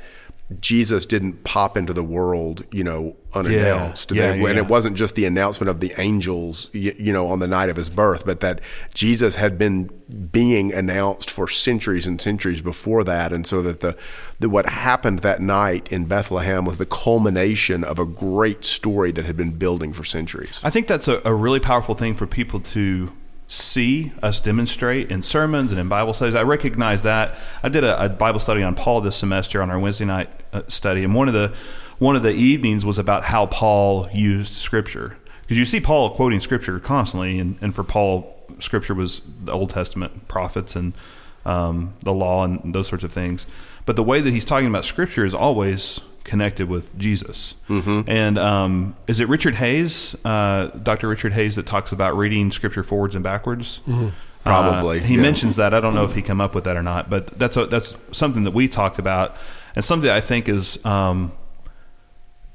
Jesus 0.60 1.06
didn't 1.06 1.44
pop 1.44 1.78
into 1.78 1.94
the 1.94 2.04
world, 2.04 2.64
you 2.72 2.84
know, 2.84 3.16
unannounced. 3.34 4.12
Yeah, 4.12 4.28
That- 4.28 4.38
yeah, 4.40 4.46
and 4.48 4.56
yeah. 4.58 4.64
it 4.64 4.68
wasn't 4.68 4.96
just 4.98 5.16
the 5.16 5.26
announcement 5.26 5.70
of 5.70 5.80
the 5.80 5.94
angels, 5.98 6.70
you, 6.74 6.94
you 6.98 7.12
know, 7.14 7.28
on 7.28 7.40
the 7.40 7.48
night 7.48 7.70
of 7.70 7.78
his 7.78 7.90
birth, 7.90 8.26
but 8.26 8.42
that 8.42 8.60
Jesus 8.94 9.36
had 9.36 9.58
been 9.58 9.90
being 10.32 10.72
announced 10.74 11.32
for 11.32 11.48
centuries 11.48 12.06
and 12.06 12.22
centuries 12.22 12.62
before 12.62 13.04
that. 13.06 13.32
And 13.34 13.48
so 13.48 13.62
that 13.64 13.80
the, 13.80 13.96
the 14.40 14.50
what 14.50 14.68
happened 14.68 15.20
that 15.20 15.42
night 15.42 15.92
in 15.92 16.06
Bethlehem 16.06 16.66
was 16.66 16.78
the 16.78 16.86
culmination 16.86 17.84
of 17.84 17.98
a 17.98 18.06
great 18.06 18.64
story 18.66 19.12
that 19.14 19.26
had 19.26 19.38
been 19.38 19.52
building 19.54 19.94
for 19.94 20.04
centuries. 20.04 20.60
I 20.64 20.70
think 20.70 20.88
that's 20.88 21.08
a, 21.08 21.22
a 21.26 21.34
really 21.34 21.62
powerful 21.62 21.96
thing 21.96 22.14
for 22.14 22.28
people 22.28 22.60
to 22.60 23.12
see 23.54 24.12
us 24.24 24.40
demonstrate 24.40 25.12
in 25.12 25.22
sermons 25.22 25.72
and 25.72 25.80
in 25.80 25.88
Bible 25.88 26.14
studies. 26.14 26.34
I 26.34 26.42
recognize 26.42 27.04
that. 27.04 27.36
I 27.62 27.70
did 27.70 27.84
a, 27.84 28.06
a 28.06 28.10
Bible 28.10 28.40
study 28.40 28.64
on 28.64 28.74
Paul 28.74 29.02
this 29.02 29.16
semester 29.16 29.62
on 29.62 29.70
our 29.70 29.78
Wednesday 29.78 30.06
night 30.06 30.30
uh, 30.52 30.64
study, 30.68 31.04
and 31.04 31.14
one 31.14 31.28
of 31.28 31.34
the 31.34 31.54
one 32.00 32.16
of 32.16 32.24
the 32.24 32.32
evenings 32.32 32.84
was 32.84 32.98
about 32.98 33.24
how 33.24 33.46
Paul 33.46 34.10
used 34.12 34.54
Scripture. 34.54 35.18
Because 35.44 35.58
you 35.58 35.66
see 35.66 35.80
Paul 35.80 36.10
quoting 36.16 36.40
Scripture 36.40 36.80
constantly, 36.80 37.38
and, 37.38 37.58
and 37.62 37.76
for 37.76 37.84
Paul, 37.84 38.36
Scripture 38.58 38.96
was 38.96 39.22
the 39.42 39.52
Old 39.52 39.70
Testament 39.70 40.28
prophets 40.28 40.76
and 40.76 40.94
um, 41.46 41.94
the 42.00 42.14
law 42.14 42.44
and 42.44 42.74
those 42.74 42.88
sorts 42.88 43.04
of 43.04 43.12
things. 43.12 43.46
But 43.86 43.96
the 43.96 44.04
way 44.04 44.20
that 44.20 44.32
he's 44.32 44.46
talking 44.46 44.68
about 44.68 44.86
Scripture 44.86 45.26
is 45.26 45.34
always 45.34 46.00
connected 46.24 46.70
with 46.70 46.98
Jesus. 46.98 47.56
Mm-hmm. 47.70 48.10
And 48.10 48.40
um, 48.40 48.96
is 49.08 49.20
it 49.20 49.28
Richard 49.28 49.56
Hays, 49.56 50.16
uh, 50.26 50.68
Dr. 50.68 51.08
Richard 51.10 51.34
Hays, 51.34 51.56
that 51.56 51.66
talks 51.66 51.92
about 51.92 52.16
reading 52.18 52.52
Scripture 52.52 52.84
forwards 52.84 53.16
and 53.16 53.24
backwards? 53.24 53.82
Probably, 54.44 55.00
Uh, 55.00 55.04
he 55.04 55.16
yeah. 55.16 55.22
mentions 55.22 55.56
that. 55.56 55.74
I 55.74 55.80
don't 55.80 55.96
know 55.96 56.04
if 56.04 56.14
he 56.16 56.22
come 56.22 56.42
up 56.42 56.54
with 56.56 56.66
that 56.66 56.76
or 56.76 56.84
not, 56.84 57.10
but 57.10 57.28
that's 57.40 57.56
a, 57.56 57.66
that's 57.66 57.96
something 58.12 58.44
that 58.44 58.52
we 58.52 58.68
talked 58.68 59.00
about, 59.00 59.36
and 59.76 59.84
something 59.86 60.10
I 60.10 60.20
think 60.20 60.50
is 60.50 60.84
um, 60.86 61.32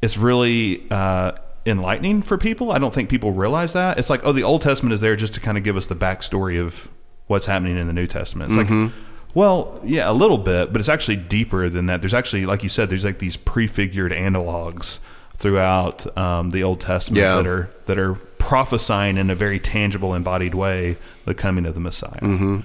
it's 0.02 0.18
really 0.18 0.86
uh, 0.90 1.32
enlightening 1.64 2.20
for 2.22 2.36
people. 2.36 2.72
I 2.72 2.78
don't 2.78 2.92
think 2.92 3.08
people 3.08 3.32
realize 3.32 3.72
that. 3.72 3.98
It's 3.98 4.10
like, 4.10 4.20
oh, 4.24 4.32
the 4.32 4.42
Old 4.44 4.62
Testament 4.62 4.92
is 4.92 5.00
there 5.00 5.16
just 5.16 5.34
to 5.34 5.40
kind 5.40 5.56
of 5.56 5.64
give 5.64 5.76
us 5.76 5.86
the 5.86 5.94
backstory 5.94 6.60
of 6.60 6.90
what's 7.26 7.46
happening 7.46 7.76
in 7.78 7.86
the 7.86 7.92
New 7.94 8.06
Testament. 8.06 8.52
It's 8.52 8.56
like, 8.70 8.92
well, 9.34 9.80
yeah, 9.84 10.10
a 10.10 10.12
little 10.12 10.38
bit, 10.38 10.72
but 10.72 10.80
it's 10.80 10.88
actually 10.88 11.16
deeper 11.16 11.68
than 11.68 11.86
that. 11.86 12.00
There's 12.00 12.14
actually, 12.14 12.46
like 12.46 12.62
you 12.62 12.68
said, 12.68 12.90
there's 12.90 13.04
like 13.04 13.18
these 13.18 13.36
prefigured 13.36 14.12
analogs 14.12 14.98
throughout 15.36 16.16
um, 16.18 16.50
the 16.50 16.62
Old 16.62 16.80
Testament 16.80 17.18
Yeah. 17.22 17.36
that 17.36 17.46
are 17.46 17.70
that 17.86 17.98
are 17.98 18.14
prophesying 18.38 19.16
in 19.16 19.30
a 19.30 19.34
very 19.34 19.60
tangible, 19.60 20.14
embodied 20.14 20.54
way 20.54 20.96
the 21.26 21.34
coming 21.34 21.66
of 21.66 21.74
the 21.74 21.80
Messiah. 21.80 22.18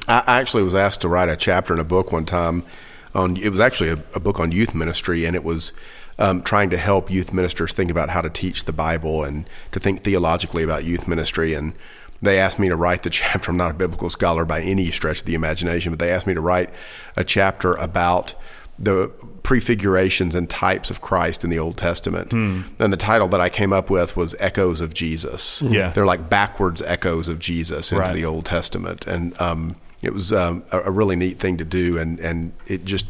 I 0.07 0.23
I 0.25 0.39
actually 0.39 0.63
was 0.63 0.73
asked 0.75 1.01
to 1.01 1.09
write 1.09 1.29
a 1.29 1.35
chapter 1.35 1.73
in 1.73 1.79
a 1.79 1.83
book 1.83 2.11
one 2.11 2.25
time 2.25 2.63
on. 3.13 3.37
It 3.37 3.49
was 3.49 3.59
actually 3.59 3.89
a, 3.89 3.99
a 4.15 4.19
book 4.19 4.39
on 4.39 4.51
youth 4.51 4.73
ministry, 4.73 5.25
and 5.25 5.35
it 5.35 5.43
was 5.43 5.73
um, 6.17 6.41
trying 6.41 6.69
to 6.71 6.77
help 6.77 7.11
youth 7.11 7.33
ministers 7.33 7.73
think 7.73 7.91
about 7.91 8.09
how 8.09 8.21
to 8.21 8.29
teach 8.29 8.63
the 8.65 8.73
Bible 8.73 9.23
and 9.23 9.47
to 9.71 9.79
think 9.79 10.03
theologically 10.03 10.63
about 10.63 10.83
youth 10.83 11.07
ministry. 11.07 11.53
And 11.53 11.73
they 12.23 12.39
asked 12.39 12.57
me 12.59 12.69
to 12.69 12.75
write 12.75 13.03
the 13.03 13.09
chapter. 13.21 13.51
I'm 13.51 13.57
not 13.57 13.71
a 13.71 13.73
biblical 13.75 14.09
scholar 14.09 14.45
by 14.45 14.61
any 14.61 14.89
stretch 14.91 15.19
of 15.19 15.25
the 15.25 15.35
imagination, 15.35 15.91
but 15.91 15.99
they 15.99 16.11
asked 16.11 16.25
me 16.27 16.33
to 16.33 16.41
write 16.41 16.69
a 17.15 17.23
chapter 17.23 17.75
about 17.75 18.33
the 18.79 19.11
prefigurations 19.43 20.33
and 20.33 20.49
types 20.49 20.89
of 20.89 20.99
Christ 20.99 21.43
in 21.43 21.49
the 21.49 21.59
Old 21.59 21.77
Testament. 21.77 22.31
And 22.31 22.65
the 22.93 22.97
title 22.97 23.27
that 23.27 23.39
I 23.39 23.49
came 23.49 23.71
up 23.71 23.89
with 23.89 24.17
was 24.17 24.35
Echoes 24.39 24.81
of 24.81 24.93
Jesus. 24.93 25.61
Yeah. 25.61 25.91
They're 25.91 26.05
like 26.07 26.29
backwards 26.29 26.81
echoes 26.81 27.29
of 27.29 27.37
Jesus 27.39 27.91
into 27.91 28.03
Right. 28.03 28.15
the 28.15 28.25
Old 28.25 28.45
Testament. 28.45 29.05
And 29.05 29.39
um, 29.39 29.75
it 30.01 30.13
was 30.13 30.33
um, 30.33 30.63
a, 30.71 30.79
a 30.81 30.91
really 30.91 31.15
neat 31.15 31.39
thing 31.39 31.57
to 31.57 31.65
do. 31.65 31.97
And, 31.99 32.19
and 32.19 32.53
it 32.67 32.83
just, 32.83 33.05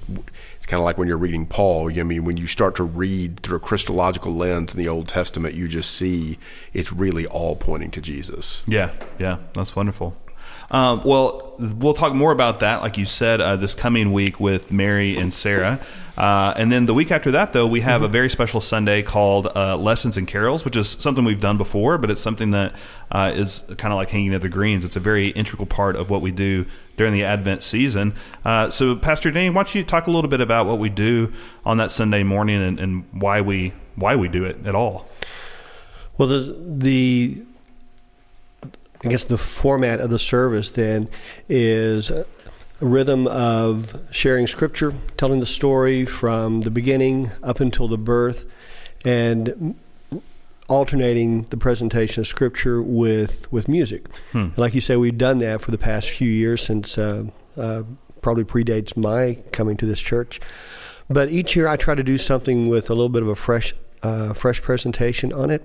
it's 0.63 0.70
kind 0.70 0.79
of 0.79 0.86
like 0.86 0.98
when 0.98 1.10
you're 1.10 1.17
reading 1.17 1.46
Paul. 1.46 1.89
I 1.89 2.03
mean, 2.03 2.24
when 2.24 2.38
you 2.38 2.48
start 2.48 2.75
to 2.75 2.86
read 2.86 3.41
through 3.41 3.58
a 3.58 3.60
Christological 3.60 4.34
lens 4.34 4.74
in 4.74 4.79
the 4.79 4.88
Old 4.88 5.10
Testament, 5.10 5.55
you 5.55 5.67
just 5.67 5.91
see 5.91 6.39
it's 6.72 6.93
really 6.93 7.27
all 7.27 7.58
pointing 7.58 7.91
to 7.91 8.00
Jesus. 8.00 8.63
Yeah, 8.65 8.91
yeah, 9.20 9.39
that's 9.51 9.75
wonderful. 9.75 10.15
Um, 10.72 11.03
well, 11.03 11.53
we'll 11.60 11.93
talk 11.93 12.13
more 12.13 12.32
about 12.32 12.62
that, 12.62 12.82
like 12.82 12.98
you 12.98 13.05
said, 13.05 13.41
uh, 13.41 13.58
this 13.58 13.74
coming 13.75 14.13
week 14.13 14.39
with 14.39 14.72
Mary 14.72 15.17
and 15.17 15.34
Sarah. 15.34 15.82
Uh, 16.17 16.53
and 16.58 16.72
then 16.72 16.86
the 16.86 16.93
week 16.93 17.12
after 17.12 17.32
that, 17.32 17.53
though, 17.53 17.65
we 17.65 17.82
have 17.82 18.03
a 18.03 18.08
very 18.08 18.29
special 18.29 18.62
Sunday 18.62 19.01
called 19.01 19.48
uh, 19.55 19.75
Lessons 19.75 20.15
and 20.15 20.27
Carols, 20.27 20.63
which 20.63 20.75
is 20.75 20.88
something 20.88 21.24
we've 21.24 21.41
done 21.41 21.58
before, 21.58 21.98
but 21.98 22.12
it's 22.12 22.22
something 22.22 22.51
that 22.51 22.75
uh, 23.12 23.32
is 23.34 23.65
kind 23.77 23.91
of 23.91 23.98
like 23.98 24.10
hanging 24.10 24.34
at 24.34 24.41
the 24.41 24.50
greens. 24.50 24.86
It's 24.86 24.96
a 24.96 25.00
very 25.00 25.29
integral 25.29 25.65
part 25.65 25.96
of 25.96 26.10
what 26.12 26.22
we 26.22 26.32
do 26.32 26.65
during 26.98 27.13
the 27.13 27.24
Advent 27.24 27.63
season. 27.63 28.13
Uh, 28.46 28.70
so, 28.70 28.96
Pastor 28.96 29.32
Dane, 29.32 29.53
why 29.53 29.63
don't 29.63 29.74
you 29.74 29.84
talk 29.84 30.05
a 30.05 30.12
little 30.12 30.29
bit 30.29 30.41
about 30.41 30.67
what 30.67 30.77
we 30.77 30.89
do 30.89 31.34
on 31.65 31.77
that 31.77 31.91
Sunday 31.91 32.22
morning 32.22 32.62
and, 32.62 32.79
and 32.79 33.05
why 33.12 33.41
we 33.41 33.74
why 33.96 34.15
we 34.15 34.27
do 34.27 34.46
it 34.46 34.65
at 34.65 34.75
all? 34.75 35.08
Well, 36.17 36.27
the 36.27 36.55
the 36.60 37.43
I 39.03 39.10
guess 39.10 39.24
the 39.24 39.38
format 39.38 40.00
of 40.00 40.12
the 40.12 40.20
service 40.20 40.70
then 40.70 41.10
is 41.50 42.12
rhythm 42.84 43.28
of 43.28 44.02
sharing 44.12 44.48
scripture, 44.48 44.94
telling 45.18 45.40
the 45.40 45.46
story 45.46 46.06
from 46.06 46.62
the 46.62 46.72
beginning 46.72 47.32
up 47.42 47.60
until 47.60 47.88
the 47.88 47.98
birth, 47.98 48.46
and 49.06 49.75
alternating 50.70 51.44
the 51.44 51.58
presentation 51.58 52.22
of 52.22 52.28
scripture 52.28 52.82
with 52.82 53.52
with 53.52 53.68
music. 53.68 54.08
And 54.34 54.58
like 54.58 54.74
you 54.74 54.82
say, 54.82 54.96
we've 54.96 55.18
done 55.18 55.40
that 55.40 55.62
for 55.62 55.72
the 55.72 55.78
past 55.78 56.10
few 56.10 56.30
years 56.30 56.62
since 56.62 56.98
uh, 56.98 57.25
uh, 57.58 57.84
probably 58.22 58.44
predates 58.44 58.96
my 58.96 59.42
coming 59.52 59.78
to 59.78 59.86
this 59.86 60.00
church. 60.00 60.40
But 61.10 61.30
each 61.30 61.56
year 61.56 61.68
I 61.68 61.75
try 61.75 61.96
to 61.96 62.04
do 62.04 62.18
something 62.18 62.70
with 62.70 62.90
a 62.90 62.94
little 62.94 63.10
bit 63.10 63.22
of 63.24 63.28
a 63.28 63.36
fresh 63.36 63.74
uh, 64.02 64.34
fresh 64.34 64.62
presentation 64.62 65.32
on 65.34 65.50
it. 65.50 65.63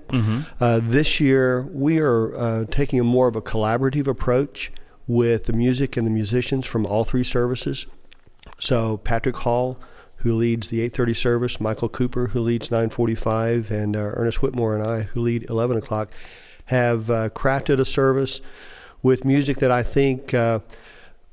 Uh, 0.59 0.79
this 0.83 1.19
year 1.19 1.63
we 1.63 1.99
are 1.99 2.35
uh, 2.37 2.65
taking 2.69 2.99
a 2.99 3.03
more 3.03 3.27
of 3.27 3.35
a 3.35 3.41
collaborative 3.41 4.07
approach 4.07 4.71
with 5.09 5.45
the 5.45 5.53
music 5.53 5.97
and 5.97 6.05
the 6.05 6.11
musicians 6.11 6.67
from 6.67 6.85
all 6.85 7.03
three 7.03 7.23
services. 7.23 7.87
So 8.59 8.97
Patrick 8.97 9.37
Hall, 9.37 9.79
who 10.17 10.35
leads 10.35 10.69
the 10.69 10.81
8:30 10.81 11.15
service, 11.15 11.59
Michael 11.59 11.89
Cooper, 11.89 12.27
who 12.27 12.41
leads 12.41 12.69
9:45, 12.69 13.71
and 13.71 13.95
uh, 13.95 14.11
Ernest 14.13 14.43
Whitmore 14.43 14.75
and 14.75 14.83
I, 14.83 15.01
who 15.01 15.21
lead 15.21 15.49
11 15.49 15.77
o'clock, 15.77 16.11
have 16.65 17.09
uh, 17.09 17.29
crafted 17.29 17.79
a 17.79 17.85
service 17.85 18.39
with 19.01 19.25
music 19.25 19.57
that 19.57 19.71
I 19.71 19.81
think 19.81 20.35
uh, 20.35 20.59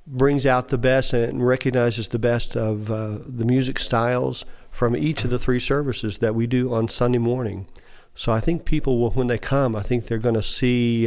brings 0.06 0.46
out 0.46 0.68
the 0.68 0.78
best 0.78 1.12
and 1.12 1.46
recognizes 1.46 2.08
the 2.08 2.18
best 2.18 2.56
of 2.56 2.90
uh, 2.90 3.18
the 3.26 3.44
music 3.44 3.78
styles 3.78 4.46
from 4.70 4.96
each 4.96 5.22
of 5.22 5.28
the 5.28 5.38
three 5.38 5.60
services 5.60 6.18
that 6.18 6.34
we 6.34 6.46
do 6.46 6.72
on 6.72 6.88
Sunday 6.88 7.18
morning. 7.18 7.66
So 8.14 8.32
I 8.32 8.40
think 8.40 8.64
people, 8.64 8.98
will, 8.98 9.10
when 9.10 9.26
they 9.26 9.36
come, 9.36 9.76
I 9.76 9.82
think 9.82 10.06
they're 10.06 10.16
going 10.16 10.34
to 10.34 10.42
see. 10.42 11.06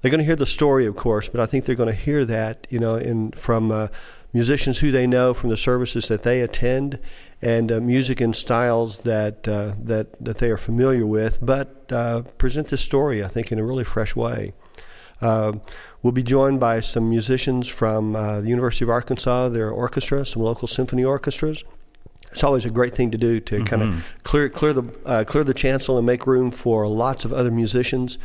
They're 0.00 0.10
going 0.10 0.20
to 0.20 0.24
hear 0.24 0.36
the 0.36 0.46
story, 0.46 0.86
of 0.86 0.94
course, 0.96 1.28
but 1.28 1.40
I 1.40 1.46
think 1.46 1.64
they're 1.64 1.74
going 1.74 1.88
to 1.88 1.94
hear 1.94 2.24
that, 2.24 2.66
you 2.70 2.78
know, 2.78 2.96
in 2.96 3.32
from 3.32 3.70
uh, 3.70 3.88
musicians 4.32 4.78
who 4.78 4.90
they 4.90 5.06
know 5.06 5.32
from 5.34 5.50
the 5.50 5.56
services 5.56 6.08
that 6.08 6.22
they 6.22 6.40
attend, 6.40 6.98
and 7.42 7.70
uh, 7.70 7.80
music 7.80 8.20
and 8.20 8.34
styles 8.34 8.98
that 8.98 9.48
uh, 9.48 9.72
that 9.82 10.22
that 10.22 10.38
they 10.38 10.50
are 10.50 10.56
familiar 10.56 11.06
with, 11.06 11.38
but 11.44 11.90
uh, 11.90 12.22
present 12.38 12.68
the 12.68 12.76
story, 12.76 13.24
I 13.24 13.28
think, 13.28 13.52
in 13.52 13.58
a 13.58 13.64
really 13.64 13.84
fresh 13.84 14.14
way. 14.16 14.52
Uh, 15.20 15.54
we'll 16.02 16.12
be 16.12 16.22
joined 16.22 16.60
by 16.60 16.80
some 16.80 17.08
musicians 17.08 17.68
from 17.68 18.14
uh, 18.14 18.40
the 18.40 18.48
University 18.48 18.84
of 18.84 18.90
Arkansas, 18.90 19.48
their 19.48 19.70
orchestra, 19.70 20.24
some 20.26 20.42
local 20.42 20.68
symphony 20.68 21.04
orchestras. 21.04 21.64
It's 22.32 22.44
always 22.44 22.66
a 22.66 22.70
great 22.70 22.94
thing 22.94 23.10
to 23.12 23.18
do 23.18 23.40
to 23.40 23.64
kind 23.64 23.82
of 23.82 24.04
clear 24.22 24.48
clear 24.50 24.74
the 24.74 24.84
uh, 25.06 25.24
clear 25.24 25.44
the 25.44 25.54
chancel 25.54 25.96
and 25.96 26.06
make 26.06 26.26
room 26.26 26.50
for 26.50 26.86
lots 26.86 27.24
of 27.24 27.32
other 27.32 27.50
musicians. 27.50 28.18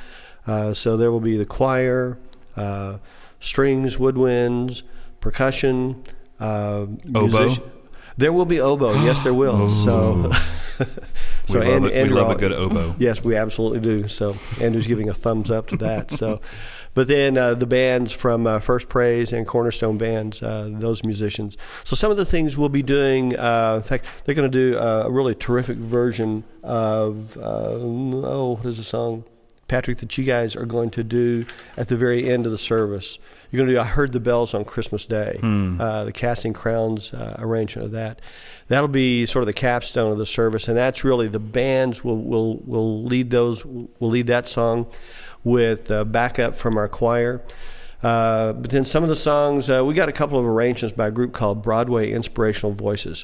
Uh, 0.48 0.74
so 0.74 0.98
there 0.98 1.12
will 1.12 1.20
be 1.20 1.38
the 1.38 1.46
choir, 1.46 2.18
uh, 2.56 2.98
strings, 3.40 3.98
woodwinds, 3.98 4.84
percussion, 5.20 6.04
uh, 6.40 6.86
Oboe? 7.14 7.56
There 8.18 8.34
will 8.34 8.46
be 8.46 8.60
oboe. 8.60 8.94
Yes, 9.04 9.24
there 9.24 9.34
will. 9.34 9.70
So, 9.70 10.32
so 11.46 11.60
we 11.60 11.66
love, 11.66 11.84
and- 11.84 11.86
it. 11.88 12.04
we 12.08 12.10
love 12.10 12.30
a 12.30 12.36
good 12.36 12.52
oboe. 12.52 12.96
Yes, 13.00 13.24
we 13.24 13.36
absolutely 13.36 13.80
do. 13.80 14.08
So 14.08 14.36
Andrew's 14.62 14.88
giving 14.88 15.10
a 15.10 15.14
thumbs 15.14 15.50
up 15.50 15.68
to 15.68 15.78
that. 15.78 16.12
So, 16.12 16.42
but 16.94 17.08
then 17.08 17.38
uh, 17.38 17.54
the 17.54 17.66
bands 17.66 18.12
from 18.12 18.46
uh, 18.46 18.60
First 18.60 18.90
Praise 18.90 19.32
and 19.34 19.48
Cornerstone 19.48 19.98
bands, 19.98 20.44
uh, 20.44 20.70
those 20.72 21.04
musicians. 21.04 21.58
So 21.84 21.96
some 21.96 22.12
of 22.12 22.18
the 22.18 22.26
things 22.26 22.58
we'll 22.58 22.70
be 22.70 22.84
doing. 22.84 23.38
Uh, 23.38 23.76
in 23.78 23.84
fact, 23.84 24.06
they're 24.26 24.36
going 24.36 24.52
to 24.52 24.72
do 24.74 24.78
uh, 24.78 25.04
a 25.08 25.12
really 25.12 25.34
terrific 25.34 25.78
version 25.78 26.44
of 26.64 27.38
um, 27.38 28.14
oh, 28.26 28.58
what 28.58 28.66
is 28.66 28.78
the 28.78 28.84
song? 28.84 29.24
Patrick, 29.72 30.00
that 30.00 30.18
you 30.18 30.26
guys 30.26 30.54
are 30.54 30.66
going 30.66 30.90
to 30.90 31.02
do 31.02 31.46
at 31.78 31.88
the 31.88 31.96
very 31.96 32.30
end 32.30 32.46
of 32.46 32.52
the 32.52 32.58
service. 32.58 33.18
You're 33.50 33.60
going 33.60 33.70
to 33.70 33.76
do 33.76 33.80
"I 33.80 33.86
Heard 33.86 34.12
the 34.12 34.20
Bells 34.20 34.54
on 34.54 34.66
Christmas 34.66 35.06
Day," 35.06 35.40
uh, 35.42 36.04
the 36.04 36.12
Casting 36.12 36.52
Crowns 36.52 37.14
uh, 37.14 37.38
arrangement 37.40 37.86
of 37.86 37.92
that. 37.94 38.20
That'll 38.68 38.90
be 38.90 39.26
sort 39.26 39.44
of 39.44 39.48
the 39.48 39.54
capstone 39.54 40.12
of 40.12 40.18
the 40.18 40.26
service, 40.26 40.68
and 40.68 40.76
that's 40.76 41.06
really 41.06 41.30
the 41.30 41.40
bands 41.40 42.04
will 42.04 42.22
will 42.22 42.58
will 42.66 43.02
lead 43.04 43.30
those 43.30 43.64
will 43.64 44.10
lead 44.10 44.28
that 44.28 44.50
song 44.50 44.88
with 45.46 45.90
uh, 45.90 46.04
backup 46.04 46.54
from 46.54 46.76
our 46.76 46.90
choir. 46.90 47.42
Uh, 48.04 48.52
but 48.52 48.72
then 48.72 48.84
some 48.84 49.04
of 49.04 49.10
the 49.10 49.16
songs 49.16 49.70
uh, 49.70 49.86
we 49.86 49.94
got 49.94 50.10
a 50.10 50.12
couple 50.12 50.38
of 50.38 50.44
arrangements 50.46 50.94
by 50.94 51.08
a 51.08 51.12
group 51.12 51.32
called 51.32 51.62
Broadway 51.64 52.12
Inspirational 52.12 52.74
Voices 52.74 53.24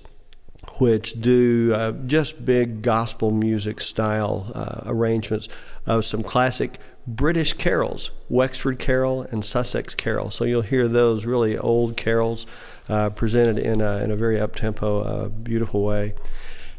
which 0.79 1.21
do 1.21 1.73
uh, 1.73 1.91
just 2.05 2.45
big 2.45 2.81
gospel 2.81 3.31
music 3.31 3.81
style 3.81 4.51
uh, 4.53 4.81
arrangements 4.85 5.49
of 5.85 6.05
some 6.05 6.23
classic 6.23 6.79
British 7.07 7.53
carols, 7.53 8.11
Wexford 8.27 8.79
Carol 8.79 9.21
and 9.31 9.43
Sussex 9.43 9.95
Carol. 9.95 10.29
So 10.29 10.43
you'll 10.43 10.61
hear 10.61 10.87
those 10.89 11.25
really 11.25 11.57
old 11.57 11.95
carols 11.95 12.45
uh, 12.89 13.09
presented 13.09 13.57
in 13.57 13.79
a, 13.79 14.03
in 14.03 14.11
a 14.11 14.15
very 14.15 14.39
up 14.39 14.55
tempo, 14.55 15.01
uh, 15.01 15.27
beautiful 15.29 15.83
way. 15.83 16.13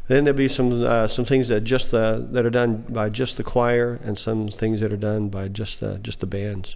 Then 0.07 0.23
there'll 0.23 0.37
be 0.37 0.47
some 0.47 0.83
uh, 0.83 1.07
some 1.07 1.23
things 1.25 1.49
that 1.49 1.61
just 1.61 1.91
the, 1.91 2.27
that 2.31 2.43
are 2.43 2.49
done 2.49 2.77
by 2.89 3.09
just 3.09 3.37
the 3.37 3.43
choir, 3.43 3.99
and 4.03 4.17
some 4.17 4.47
things 4.47 4.79
that 4.79 4.91
are 4.91 4.97
done 4.97 5.29
by 5.29 5.47
just 5.47 5.79
the 5.79 5.99
just 5.99 6.19
the 6.19 6.25
bands. 6.25 6.75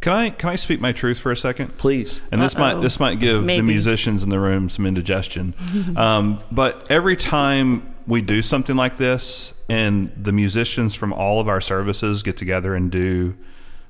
Can 0.00 0.12
I 0.14 0.30
can 0.30 0.48
I 0.48 0.54
speak 0.56 0.80
my 0.80 0.92
truth 0.92 1.18
for 1.18 1.30
a 1.30 1.36
second? 1.36 1.76
Please, 1.76 2.20
And 2.32 2.40
this 2.40 2.56
might 2.56 2.74
Uh-oh. 2.74 2.80
this 2.80 2.98
might 2.98 3.20
give 3.20 3.44
the 3.46 3.60
musicians 3.60 4.22
in 4.24 4.30
the 4.30 4.40
room 4.40 4.70
some 4.70 4.86
indigestion. 4.86 5.54
um, 5.96 6.38
but 6.50 6.90
every 6.90 7.16
time 7.16 7.94
we 8.06 8.22
do 8.22 8.40
something 8.42 8.76
like 8.76 8.96
this, 8.96 9.52
and 9.68 10.10
the 10.16 10.32
musicians 10.32 10.94
from 10.94 11.12
all 11.12 11.38
of 11.38 11.48
our 11.48 11.60
services 11.60 12.22
get 12.22 12.36
together 12.38 12.74
and 12.74 12.90
do, 12.90 13.36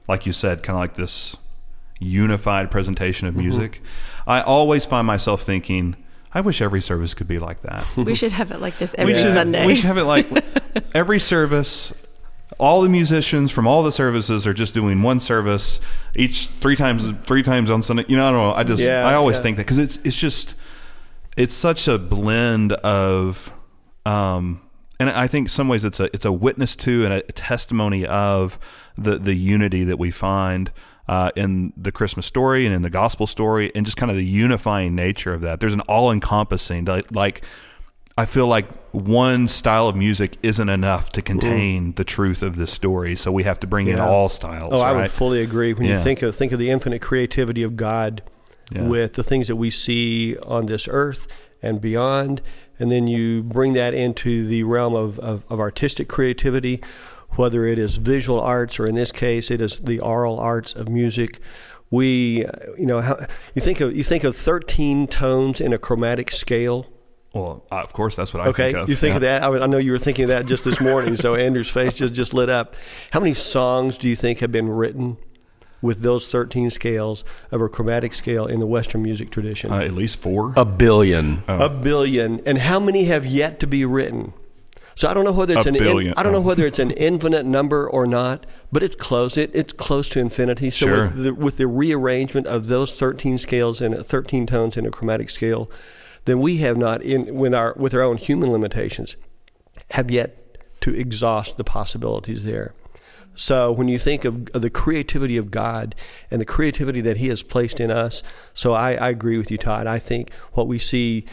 like 0.09 0.27
you 0.27 0.33
said, 0.33 0.63
kind 0.65 0.77
of 0.77 0.81
like 0.81 0.95
this 0.95 1.37
unified 2.01 2.71
presentation 2.71 3.29
of 3.29 3.37
music, 3.37 3.81
I 4.27 4.41
always 4.41 4.85
find 4.85 5.07
myself 5.07 5.43
thinking, 5.43 5.97
I 6.35 6.41
wish 6.41 6.61
every 6.61 6.81
service 6.81 7.15
could 7.15 7.29
be 7.29 7.39
like 7.39 7.63
that. 7.63 7.89
We 7.97 8.15
should 8.15 8.33
have 8.33 8.51
it 8.51 8.61
like 8.61 8.79
this 8.79 8.95
every 8.99 9.15
we 9.15 9.19
should, 9.21 9.33
Sunday. 9.33 9.65
We 9.67 9.75
should 9.77 9.87
have 9.87 9.99
it 9.99 10.05
like 10.05 10.27
every 10.95 11.21
service. 11.21 11.93
All 12.61 12.83
the 12.83 12.89
musicians 12.89 13.51
from 13.51 13.67
all 13.67 13.83
the 13.83 13.93
services 13.93 14.47
are 14.47 14.55
just 14.55 14.75
doing 14.75 15.03
one 15.03 15.19
service 15.19 15.81
each 16.15 16.47
three 16.47 16.77
times 16.77 17.07
three 17.27 17.43
times 17.43 17.71
on 17.71 17.83
Sunday. 17.83 18.05
You 18.09 18.17
know, 18.17 18.29
I 18.29 18.31
don't 18.31 18.39
know. 18.39 18.55
I 18.55 18.65
just 18.65 18.83
Yeah, 18.83 19.07
I 19.07 19.15
always 19.15 19.39
yeah. 19.39 19.43
think 19.43 19.57
that 19.57 19.65
because 19.67 19.79
it's 19.79 19.99
it's 20.05 20.17
just 20.17 20.55
it's 21.37 21.55
such 21.55 21.89
a 21.89 21.99
blend 21.99 22.73
of 22.73 23.53
um 24.05 24.61
and 24.99 25.09
I 25.09 25.27
think 25.27 25.49
some 25.49 25.69
ways 25.69 25.85
it's 25.85 25.99
a 25.99 26.05
it's 26.15 26.27
a 26.27 26.33
witness 26.33 26.77
to 26.77 27.05
and 27.05 27.15
a 27.15 27.23
testimony 27.23 28.05
of 28.07 28.59
the 28.99 29.19
the 29.19 29.35
unity 29.35 29.83
that 29.85 29.99
we 29.99 30.11
find 30.11 30.71
uh, 31.09 31.31
in 31.35 31.73
the 31.77 31.91
Christmas 31.91 32.25
story 32.25 32.67
and 32.67 32.75
in 32.75 32.83
the 32.83 32.91
gospel 32.91 33.27
story 33.27 33.73
and 33.75 33.85
just 33.85 33.97
kind 33.97 34.11
of 34.11 34.17
the 34.17 34.25
unifying 34.25 34.95
nature 34.95 35.35
of 35.35 35.41
that. 35.41 35.59
There's 35.59 35.73
an 35.73 35.81
all 35.89 36.13
encompassing 36.13 36.85
like, 36.85 37.11
like 37.11 37.43
I 38.19 38.27
feel 38.27 38.47
like 38.47 38.69
one 38.93 39.49
style 39.49 39.89
of 39.89 39.97
music 39.97 40.37
isn't 40.43 40.69
enough 40.69 41.11
to 41.11 41.23
contain 41.23 41.93
the 41.93 42.05
truth 42.05 42.43
of 42.43 42.57
this 42.57 42.71
story, 42.73 43.17
so 43.17 43.31
we 43.33 43.45
have 43.45 43.61
to 43.61 43.67
bring 43.67 43.87
in 43.87 43.99
all 44.01 44.29
styles. 44.29 44.73
Oh, 44.75 44.81
I 44.81 44.93
would 44.93 45.11
fully 45.11 45.41
agree. 45.43 45.73
When 45.73 45.87
Yeah. 45.87 45.97
you 45.99 46.03
think 46.05 46.23
of 46.23 46.35
think 46.35 46.53
of 46.53 46.59
the 46.59 46.71
infinite 46.71 47.01
creativity 47.01 47.63
of 47.63 47.77
God 47.77 48.23
Yeah. 48.73 48.83
with 48.87 49.15
the 49.15 49.23
things 49.23 49.47
that 49.49 49.57
we 49.57 49.71
see 49.71 50.37
on 50.39 50.67
this 50.67 50.89
earth 50.91 51.29
and 51.63 51.81
beyond, 51.81 52.43
and 52.79 52.91
then 52.91 53.07
you 53.07 53.43
bring 53.43 53.75
that 53.75 53.95
into 53.95 54.47
the 54.47 54.65
realm 54.65 54.95
of, 54.95 55.19
of, 55.21 55.45
of 55.49 55.61
artistic 55.61 56.09
creativity, 56.09 56.83
whether 57.37 57.65
it 57.65 57.79
is 57.79 57.97
visual 57.97 58.41
arts 58.41 58.81
or 58.81 58.87
in 58.87 58.97
this 58.97 59.13
case 59.13 59.51
it 59.51 59.61
is 59.61 59.77
the 59.79 60.01
oral 60.01 60.39
arts 60.39 60.75
of 60.75 60.89
music. 60.89 61.39
We, 61.91 62.45
you 62.79 62.87
know, 62.87 63.01
how, 63.01 63.17
you 63.55 63.63
think 63.63 63.81
of 63.81 63.97
you 63.97 64.03
think 64.05 64.25
of 64.25 64.35
thirteen 64.37 65.07
tones 65.07 65.61
in 65.61 65.73
a 65.73 65.79
chromatic 65.79 66.31
scale. 66.33 66.87
Well, 67.33 67.65
uh, 67.71 67.77
of 67.77 67.93
course, 67.93 68.17
that's 68.17 68.35
what 68.35 68.43
I 68.45 68.49
Okay, 68.49 68.73
think 68.73 68.77
of. 68.79 68.89
you 68.89 68.97
think 68.97 69.15
of 69.15 69.21
that. 69.23 69.43
I, 69.43 69.49
would- 69.49 69.63
I 69.63 69.67
know 69.67 69.79
you 69.79 69.93
were 69.93 69.99
thinking 69.99 70.25
of 70.25 70.29
that 70.31 70.47
just 70.47 70.65
this 70.65 70.81
morning. 70.81 71.17
so 71.17 71.35
Andrew's 71.47 71.71
face 71.71 71.95
just 71.95 72.13
just 72.13 72.35
lit 72.35 72.49
up. 72.49 72.75
How 73.13 73.21
many 73.21 73.35
songs 73.35 73.97
do 73.99 74.09
you 74.09 74.17
think 74.17 74.41
have 74.41 74.51
been 74.53 74.69
written 74.69 75.17
with 75.83 76.01
those 76.03 76.27
thirteen 76.27 76.71
scales 76.71 77.25
of 77.53 77.61
a 77.61 77.69
chromatic 77.69 78.13
scale 78.15 78.47
in 78.47 78.59
the 78.61 78.67
Western 78.67 79.03
music 79.03 79.31
tradition? 79.31 79.71
Uh, 79.71 79.79
at 79.79 79.93
least 79.93 80.19
four. 80.19 80.53
A 80.57 80.65
billion. 80.65 81.43
a 81.49 81.69
billion. 81.69 82.41
And 82.47 82.59
how 82.59 82.81
many 82.81 83.05
have 83.05 83.25
yet 83.27 83.61
to 83.61 83.67
be 83.67 83.85
written? 83.85 84.33
So 84.97 85.09
I 85.09 85.15
don't 85.15 85.25
know 85.25 85.33
whether 85.33 85.57
it's 85.57 85.65
A 85.65 85.71
an 85.71 85.77
in- 85.77 86.13
I 86.17 86.23
don't 86.23 86.33
know 86.33 86.39
Oh. 86.39 86.43
whether 86.43 86.67
it's 86.67 86.79
an 86.81 86.91
infinite 87.09 87.47
number 87.47 87.89
or 87.89 88.07
not, 88.07 88.45
but 88.71 88.83
it's 88.83 88.97
close. 88.97 89.39
It, 89.39 89.51
it's 89.55 89.73
close 89.73 90.09
to 90.11 90.19
infinity. 90.21 90.69
So 90.71 90.87
Sure. 90.87 91.03
with 91.05 91.23
the, 91.25 91.33
with 91.35 91.57
the 91.57 91.67
rearrangement 91.69 92.47
of 92.49 92.67
those 92.67 92.93
thirteen 92.93 93.39
scales 93.39 93.81
and 93.81 94.05
thirteen 94.05 94.47
tones 94.47 94.77
in 94.77 94.85
a 94.85 94.91
chromatic 94.91 95.31
scale, 95.31 95.71
then 96.31 96.41
we 96.41 96.59
have 96.59 96.77
not 96.77 97.03
in 97.03 97.35
with 97.35 97.55
our 97.55 97.75
with 97.77 97.95
our 97.95 98.03
own 98.03 98.17
human 98.17 98.51
limitations 98.51 99.17
have 99.91 100.11
yet 100.11 100.37
to 100.81 100.95
exhaust 100.95 101.57
the 101.57 101.65
possibilities 101.65 102.45
there. 102.45 102.75
So 103.35 103.71
when 103.73 103.89
you 103.89 103.99
think 103.99 104.25
of, 104.25 104.49
of 104.51 104.63
the 104.63 104.71
creativity 104.71 105.37
of 105.37 105.51
God 105.51 105.95
and 106.31 106.41
the 106.41 106.47
creativity 106.47 107.01
that 107.01 107.17
He 107.17 107.29
has 107.29 107.43
placed 107.43 107.81
in 107.81 107.91
us, 107.91 108.23
so 108.55 108.75
I, 108.75 108.95
I 108.95 109.09
agree 109.09 109.39
with 109.39 109.51
you, 109.51 109.59
Todd. 109.59 109.87
I 109.87 109.99
think 109.99 110.33
what 110.53 110.67
we 110.67 110.79
see 110.79 111.25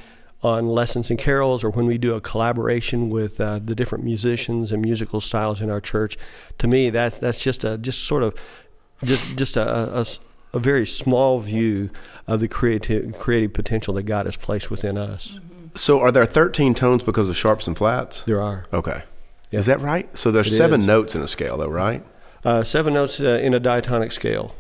on 0.44 0.68
lessons 0.68 1.10
and 1.10 1.18
carols, 1.18 1.64
or 1.64 1.70
when 1.72 1.88
we 1.88 1.98
do 1.98 2.14
a 2.14 2.22
collaboration 2.22 3.10
with 3.10 3.42
uh, 3.42 3.60
the 3.64 3.74
different 3.74 4.04
musicians 4.04 4.72
and 4.72 4.82
musical 4.82 5.20
styles 5.20 5.62
in 5.62 5.70
our 5.70 5.82
church, 5.82 6.18
to 6.60 6.68
me 6.68 6.90
that's 6.90 7.20
that's 7.20 7.42
just 7.42 7.64
a 7.64 7.78
just 7.78 8.04
sort 8.04 8.24
of 8.24 8.36
just 9.04 9.38
just 9.38 9.58
a, 9.58 10.00
a 10.00 10.06
a 10.58 10.60
very 10.60 10.86
small 10.86 11.40
view 11.40 11.90
of 12.28 12.40
the 12.40 12.48
creative 12.48 13.18
creative 13.18 13.54
potential 13.54 13.94
that 13.94 14.04
God 14.04 14.26
has 14.26 14.36
placed 14.38 14.70
within 14.72 14.98
us. 14.98 15.40
So 15.76 16.00
are 16.00 16.12
there 16.12 16.26
13 16.26 16.74
tones 16.74 17.04
because 17.04 17.30
of 17.30 17.38
sharps 17.38 17.68
and 17.68 17.78
flats? 17.78 18.24
There 18.24 18.42
are 18.42 18.66
Okay. 18.74 19.04
Is 19.52 19.66
that 19.68 19.80
right? 19.80 20.08
So 20.18 20.32
there's 20.32 20.52
It 20.52 20.58
seven 20.58 20.82
is. 20.82 20.88
notes 20.88 21.16
in 21.16 21.22
a 21.22 21.28
scale, 21.28 21.58
though, 21.58 21.70
right? 21.70 22.04
uh, 22.44 22.64
seven 22.64 22.94
notes 22.94 23.20
uh, 23.22 23.40
in 23.42 23.54
a 23.54 23.60
diatonic 23.60 24.12
scale. 24.12 24.54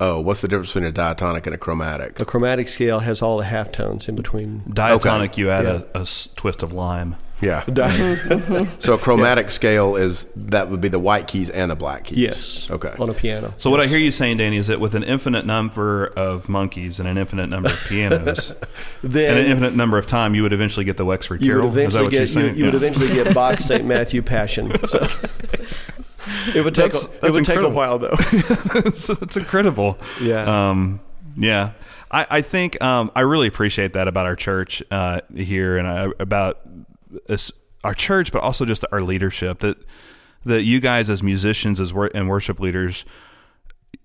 Oh, 0.00 0.20
what's 0.20 0.40
the 0.40 0.48
difference 0.48 0.70
between 0.70 0.84
a 0.88 0.92
diatonic 0.92 1.46
and 1.46 1.54
a 1.54 1.58
chromatic? 1.58 2.18
A 2.20 2.24
chromatic 2.24 2.68
scale 2.68 3.00
has 3.00 3.22
all 3.22 3.36
the 3.38 3.44
half 3.44 3.70
tones 3.70 4.08
in 4.08 4.14
between. 4.16 4.62
Diatonic, 4.72 5.36
you 5.38 5.50
add 5.50 5.64
Yeah. 5.64 5.82
a, 5.94 5.98
a 5.98 6.02
s- 6.02 6.28
twist 6.34 6.62
of 6.64 6.72
lime. 6.72 7.14
Yeah. 7.44 7.64
Di- 7.72 8.64
So 8.78 8.94
a 8.94 8.98
chromatic 8.98 9.50
scale 9.50 9.96
is 9.96 10.26
that 10.36 10.70
would 10.70 10.80
be 10.80 10.88
the 10.88 10.98
white 10.98 11.26
keys 11.28 11.50
and 11.50 11.70
the 11.70 11.76
black 11.76 12.04
keys. 12.04 12.18
yes. 12.18 12.70
Okay. 12.70 12.94
On 12.98 13.08
a 13.10 13.14
piano. 13.14 13.54
So 13.58 13.70
what 13.70 13.80
I 13.80 13.86
hear 13.86 13.98
you 13.98 14.10
saying, 14.10 14.38
Danny, 14.38 14.56
is 14.56 14.66
that 14.68 14.80
with 14.80 14.94
an 14.94 15.02
infinite 15.04 15.44
number 15.46 16.06
of 16.16 16.48
monkeys 16.48 16.98
and 16.98 17.08
an 17.08 17.18
infinite 17.18 17.48
number 17.48 17.68
of 17.70 17.84
pianos 17.88 18.50
and 19.02 19.14
an 19.16 19.46
infinite 19.46 19.74
number 19.76 19.98
of 19.98 20.06
time, 20.06 20.34
you 20.34 20.42
would 20.42 20.52
eventually 20.52 20.84
get 20.84 20.96
the 20.96 21.04
Wexford 21.04 21.42
you 21.42 21.52
Carol. 21.52 21.68
would 21.68 21.78
Is 21.78 21.92
that 21.94 22.00
eventually 22.00 22.04
what 22.04 22.12
you're 22.12 22.20
get 22.22 22.28
you, 22.28 22.40
saying? 22.42 22.56
you 22.56 22.64
would 22.64 22.74
eventually 22.74 23.08
get 23.08 23.34
Bach 23.34 23.58
St. 23.60 23.84
Matthew 23.84 24.22
Passion. 24.22 24.72
So 24.88 25.06
it 26.54 26.64
would 26.64 26.74
take 26.74 26.92
That's- 26.92 27.04
a, 27.04 27.08
it 27.08 27.20
that's 27.20 27.32
would 27.34 27.44
take 27.44 27.58
a 27.58 27.68
while 27.68 27.98
though. 27.98 28.16
it's, 28.18 29.10
it's 29.10 29.36
incredible. 29.36 29.98
Yeah. 30.20 30.70
Um, 30.70 31.00
Yeah, 31.36 31.72
I, 32.10 32.26
I 32.30 32.40
think 32.42 32.80
um, 32.82 33.10
I 33.16 33.22
really 33.22 33.48
appreciate 33.48 33.92
that 33.94 34.06
about 34.08 34.24
our 34.26 34.36
church 34.36 34.82
uh, 34.92 35.20
here 35.34 35.76
and 35.78 35.86
uh, 35.88 36.10
about 36.20 36.60
us, 36.60 36.62
our 37.82 37.94
church, 37.94 38.32
but 38.32 38.42
also 38.42 38.64
just 38.64 38.84
our 38.92 39.02
leadership. 39.02 39.60
That 39.60 39.78
that 40.44 40.62
you 40.62 40.80
guys 40.80 41.08
as 41.08 41.22
musicians 41.22 41.80
as 41.80 41.92
wor- 41.94 42.10
and 42.14 42.28
worship 42.28 42.60
leaders, 42.60 43.04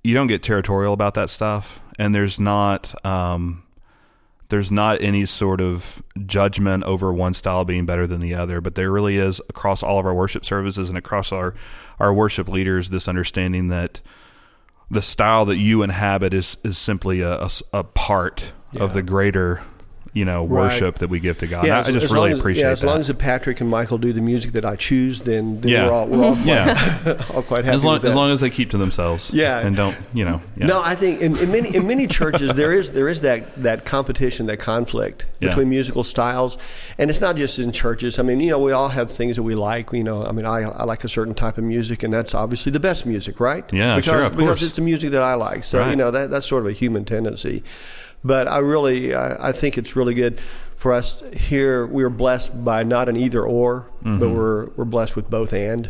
you 0.04 0.14
don't 0.14 0.28
get 0.28 0.44
territorial 0.44 0.94
about 0.94 1.14
that 1.16 1.30
stuff, 1.30 1.82
and 1.98 2.14
there's 2.14 2.40
not 2.40 2.94
um, 3.06 3.64
there's 4.50 4.72
not 4.72 5.02
any 5.02 5.26
sort 5.26 5.62
of 5.62 6.02
judgment 6.26 6.84
over 6.84 7.14
one 7.14 7.34
style 7.34 7.66
being 7.66 7.86
better 7.86 8.08
than 8.08 8.20
the 8.20 8.34
other, 8.34 8.62
but 8.62 8.76
there 8.76 8.92
really 8.92 9.18
is 9.18 9.40
across 9.50 9.84
all 9.84 10.00
of 10.00 10.06
our 10.06 10.14
worship 10.14 10.44
services 10.44 10.90
and 10.90 10.98
across 10.98 11.32
our 11.32 11.54
our 12.00 12.14
worship 12.14 12.48
leaders 12.48 12.90
this 12.90 13.08
understanding 13.08 13.68
that 13.68 14.02
the 14.90 15.02
style 15.02 15.46
that 15.46 15.58
you 15.58 15.84
inhabit 15.84 16.34
is 16.34 16.58
is 16.64 16.78
simply 16.78 17.22
a, 17.22 17.34
a, 17.42 17.50
a 17.74 17.84
part 17.84 18.54
of 18.76 18.94
the 18.94 19.04
greater 19.04 19.62
you 20.14 20.26
know 20.26 20.44
worship 20.44 20.96
that 20.96 21.10
we 21.10 21.20
give 21.20 21.38
to 21.40 21.48
God. 21.48 21.68
I, 21.68 21.80
I 21.80 21.92
just 21.92 22.12
really 22.14 22.32
as, 22.32 22.40
appreciate 22.40 22.64
yeah, 22.64 22.70
as 22.72 22.82
that. 22.82 22.88
long 22.88 23.00
as 23.00 23.12
Patrick 23.14 23.62
and 23.62 23.70
Michael 23.70 23.98
do 23.98 24.12
the 24.14 24.22
music 24.22 24.52
that 24.54 24.66
I 24.66 24.76
choose, 24.76 25.22
then, 25.22 25.62
then 25.62 25.72
Yeah. 25.72 25.86
we're 25.88 25.94
all 25.94 26.08
we're 26.08 26.24
all 26.26 26.36
quite, 26.36 26.46
yeah, 26.48 27.26
all 27.34 27.42
quite 27.44 27.66
happy. 27.66 27.76
as 27.76 27.86
long 27.86 27.94
with 27.96 28.02
that. 28.04 28.10
as 28.10 28.16
long 28.16 28.32
as 28.32 28.40
they 28.42 28.50
keep 28.50 28.70
to 28.72 28.78
themselves, 28.78 29.32
Yeah. 29.34 29.60
and 29.60 29.76
don't 29.76 29.96
you 30.14 30.26
know, 30.26 30.42
yeah. 30.58 30.68
No, 30.68 30.82
I 30.84 30.96
think 30.96 31.22
in, 31.22 31.38
in 31.38 31.52
many 31.52 31.76
in 31.76 31.88
many 31.88 32.08
churches 32.08 32.54
there 32.54 32.74
is 32.78 32.92
there 32.92 33.08
is 33.10 33.22
that 33.22 33.56
that 33.62 33.86
competition, 33.86 34.46
that 34.48 34.58
conflict 34.58 35.26
Yeah. 35.40 35.50
between 35.50 35.70
musical 35.70 36.04
styles, 36.04 36.58
and 36.98 37.10
it's 37.10 37.22
not 37.22 37.36
just 37.36 37.60
in 37.60 37.72
churches. 37.72 38.18
I 38.20 38.24
mean, 38.24 38.40
you 38.40 38.50
know, 38.50 38.60
we 38.60 38.72
all 38.72 38.90
have 38.90 39.12
things 39.12 39.36
that 39.36 39.44
we 39.44 39.56
like. 39.56 39.92
You 39.94 40.04
know, 40.04 40.26
I 40.26 40.32
mean, 40.32 40.46
I, 40.46 40.62
I 40.64 40.84
like 40.86 41.04
a 41.04 41.10
certain 41.10 41.34
type 41.36 41.58
of 41.58 41.64
music, 41.64 42.04
and 42.04 42.14
that's 42.14 42.34
obviously 42.34 42.72
the 42.72 42.80
best 42.80 43.06
music, 43.06 43.40
right? 43.40 43.64
Yeah, 43.72 43.96
because, 43.96 44.06
sure, 44.12 44.24
of 44.24 44.32
because 44.32 44.46
course. 44.46 44.62
it's 44.64 44.76
the 44.76 44.82
music 44.82 45.12
that 45.12 45.24
I 45.24 45.36
like. 45.36 45.64
So 45.64 45.80
Right. 45.80 45.92
you 45.92 45.96
know 45.96 46.12
that 46.12 46.30
that's 46.32 46.46
sort 46.48 46.64
of 46.64 46.68
a 46.70 46.74
human 46.74 47.06
tendency. 47.06 47.64
But 48.24 48.48
I 48.48 48.58
really 48.58 49.14
I, 49.16 49.50
I 49.50 49.52
think 49.52 49.78
it's 49.78 49.96
really 49.96 50.14
good 50.14 50.40
for 50.76 50.94
us 50.94 51.24
here. 51.36 51.86
We're 51.86 52.10
blessed 52.10 52.64
by 52.66 52.84
not 52.84 53.10
an 53.10 53.16
either 53.18 53.44
or, 53.44 53.88
Mm-hmm. 54.04 54.20
but 54.20 54.30
we're 54.30 54.66
we're 54.76 54.86
blessed 54.86 55.16
with 55.16 55.30
both 55.30 55.54
and 55.54 55.90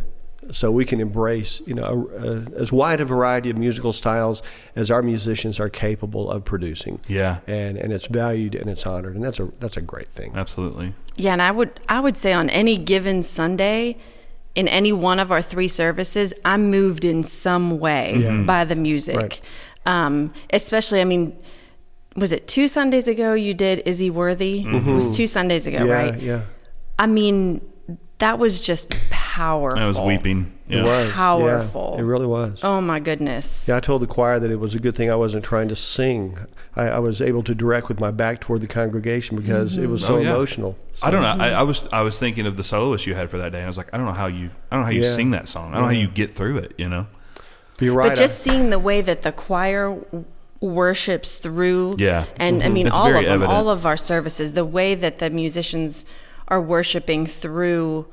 so 0.51 0.71
we 0.71 0.83
can 0.83 0.99
embrace 0.99 1.61
you 1.67 1.75
know 1.75 2.09
a, 2.19 2.27
a, 2.27 2.61
as 2.61 2.71
wide 2.71 2.99
a 2.99 3.05
variety 3.05 3.51
of 3.51 3.57
musical 3.57 3.93
styles 3.93 4.41
as 4.75 4.89
our 4.89 5.03
musicians 5.03 5.59
are 5.59 5.69
capable 5.69 6.29
of 6.31 6.43
producing. 6.43 6.99
Yeah. 7.07 7.39
and 7.45 7.77
and 7.77 7.93
it's 7.93 8.07
valued 8.07 8.55
and 8.55 8.67
it's 8.69 8.85
honored, 8.87 9.15
and 9.15 9.23
that's 9.23 9.39
a 9.39 9.45
that's 9.59 9.77
a 9.77 9.81
great 9.81 10.07
thing. 10.07 10.31
absolutely. 10.35 10.93
Yeah, 11.15 11.33
and 11.33 11.41
I 11.41 11.51
would 11.51 11.79
I 11.87 11.99
would 11.99 12.17
say 12.17 12.33
on 12.33 12.49
any 12.49 12.77
given 12.77 13.21
Sunday, 13.23 13.97
in 14.55 14.67
any 14.67 14.91
one 14.91 15.19
of 15.19 15.31
our 15.31 15.41
three 15.41 15.67
services, 15.67 16.33
I'm 16.43 16.71
moved 16.71 17.05
in 17.05 17.23
some 17.23 17.77
way 17.79 18.43
by 18.47 18.65
the 18.65 18.75
music. 18.75 19.15
Right. 19.17 19.41
Um, 19.85 20.33
especially, 20.51 21.01
I 21.01 21.05
mean, 21.05 21.37
was 22.15 22.31
it 22.31 22.47
two 22.47 22.67
Sundays 22.67 23.07
ago 23.07 23.33
you 23.33 23.53
did 23.53 23.83
Is 23.85 23.99
He 23.99 24.09
Worthy? 24.09 24.63
Mm-hmm. 24.63 24.89
It 24.89 24.93
was 24.93 25.15
two 25.15 25.27
Sundays 25.27 25.67
ago, 25.67 25.85
yeah, 25.85 25.93
right? 25.93 26.21
yeah, 26.21 26.41
I 26.97 27.05
mean, 27.07 27.61
that 28.19 28.39
was 28.39 28.59
just 28.59 28.95
powerful. 29.09 29.79
I 29.79 29.87
was 29.87 29.99
weeping. 29.99 30.53
Yeah. 30.67 30.79
it 30.79 30.83
was 30.83 31.07
yeah, 31.07 31.13
Powerful. 31.15 31.95
it 31.97 32.03
really 32.03 32.27
was. 32.27 32.63
Oh 32.63 32.79
my 32.79 32.99
goodness. 32.99 33.67
Yeah, 33.67 33.77
I 33.77 33.79
told 33.79 34.03
the 34.03 34.07
choir 34.07 34.39
that 34.39 34.51
it 34.51 34.59
was 34.59 34.75
a 34.75 34.79
good 34.79 34.93
thing 34.95 35.09
I 35.09 35.15
wasn't 35.15 35.43
trying 35.43 35.67
to 35.69 35.75
sing. 35.75 36.37
I, 36.75 36.89
I 36.89 36.99
was 36.99 37.21
able 37.21 37.41
to 37.43 37.55
direct 37.55 37.87
with 37.89 37.99
my 37.99 38.11
back 38.11 38.39
toward 38.41 38.61
the 38.61 38.67
congregation 38.67 39.35
because 39.35 39.77
it 39.77 39.87
was 39.87 40.03
mm-hmm. 40.03 40.07
so 40.07 40.15
Oh, 40.17 40.19
yeah. 40.19 40.29
emotional. 40.29 40.77
I 41.01 41.09
don't 41.09 41.23
know. 41.23 41.43
I, 41.43 41.49
mm-hmm. 41.49 41.59
I 41.59 41.63
was 41.63 41.87
I 41.91 42.01
was 42.01 42.19
thinking 42.19 42.45
of 42.45 42.55
the 42.55 42.63
soloist 42.63 43.07
you 43.07 43.15
had 43.15 43.31
for 43.31 43.37
that 43.39 43.51
day. 43.51 43.57
and 43.59 43.65
I 43.65 43.67
was 43.69 43.77
like, 43.77 43.89
I 43.93 43.97
don't 43.97 44.05
know 44.05 44.13
how 44.13 44.27
you 44.27 44.51
I 44.69 44.75
don't 44.75 44.81
know 44.81 44.85
how 44.85 44.91
you 44.91 45.01
Yeah. 45.01 45.07
sing 45.15 45.31
that 45.31 45.47
song. 45.47 45.71
I 45.71 45.75
don't 45.75 45.81
know 45.83 45.87
how 45.87 45.99
you 45.99 46.07
get 46.07 46.35
through 46.35 46.57
it. 46.59 46.73
You 46.77 46.87
know. 46.89 47.07
But 47.79 47.81
you're 47.85 47.95
right. 47.95 48.09
But 48.09 48.17
just 48.19 48.43
seeing 48.43 48.69
the 48.69 48.79
way 48.79 49.01
that 49.01 49.23
the 49.23 49.31
choir 49.31 49.95
w- 49.95 50.25
worships 50.61 51.37
through, 51.37 51.95
Yeah. 51.97 52.25
and 52.37 52.61
I 52.61 52.65
mm-hmm. 52.65 52.73
mean 52.73 52.87
It's 52.87 52.95
all 52.95 53.07
of 53.07 53.13
them, 53.13 53.25
evident. 53.25 53.51
all 53.51 53.69
of 53.69 53.85
our 53.85 53.97
services, 53.97 54.53
the 54.53 54.65
way 54.65 54.95
that 54.95 55.19
the 55.19 55.29
musicians 55.29 56.05
are 56.47 56.61
worshiping 56.61 57.25
through 57.25 58.07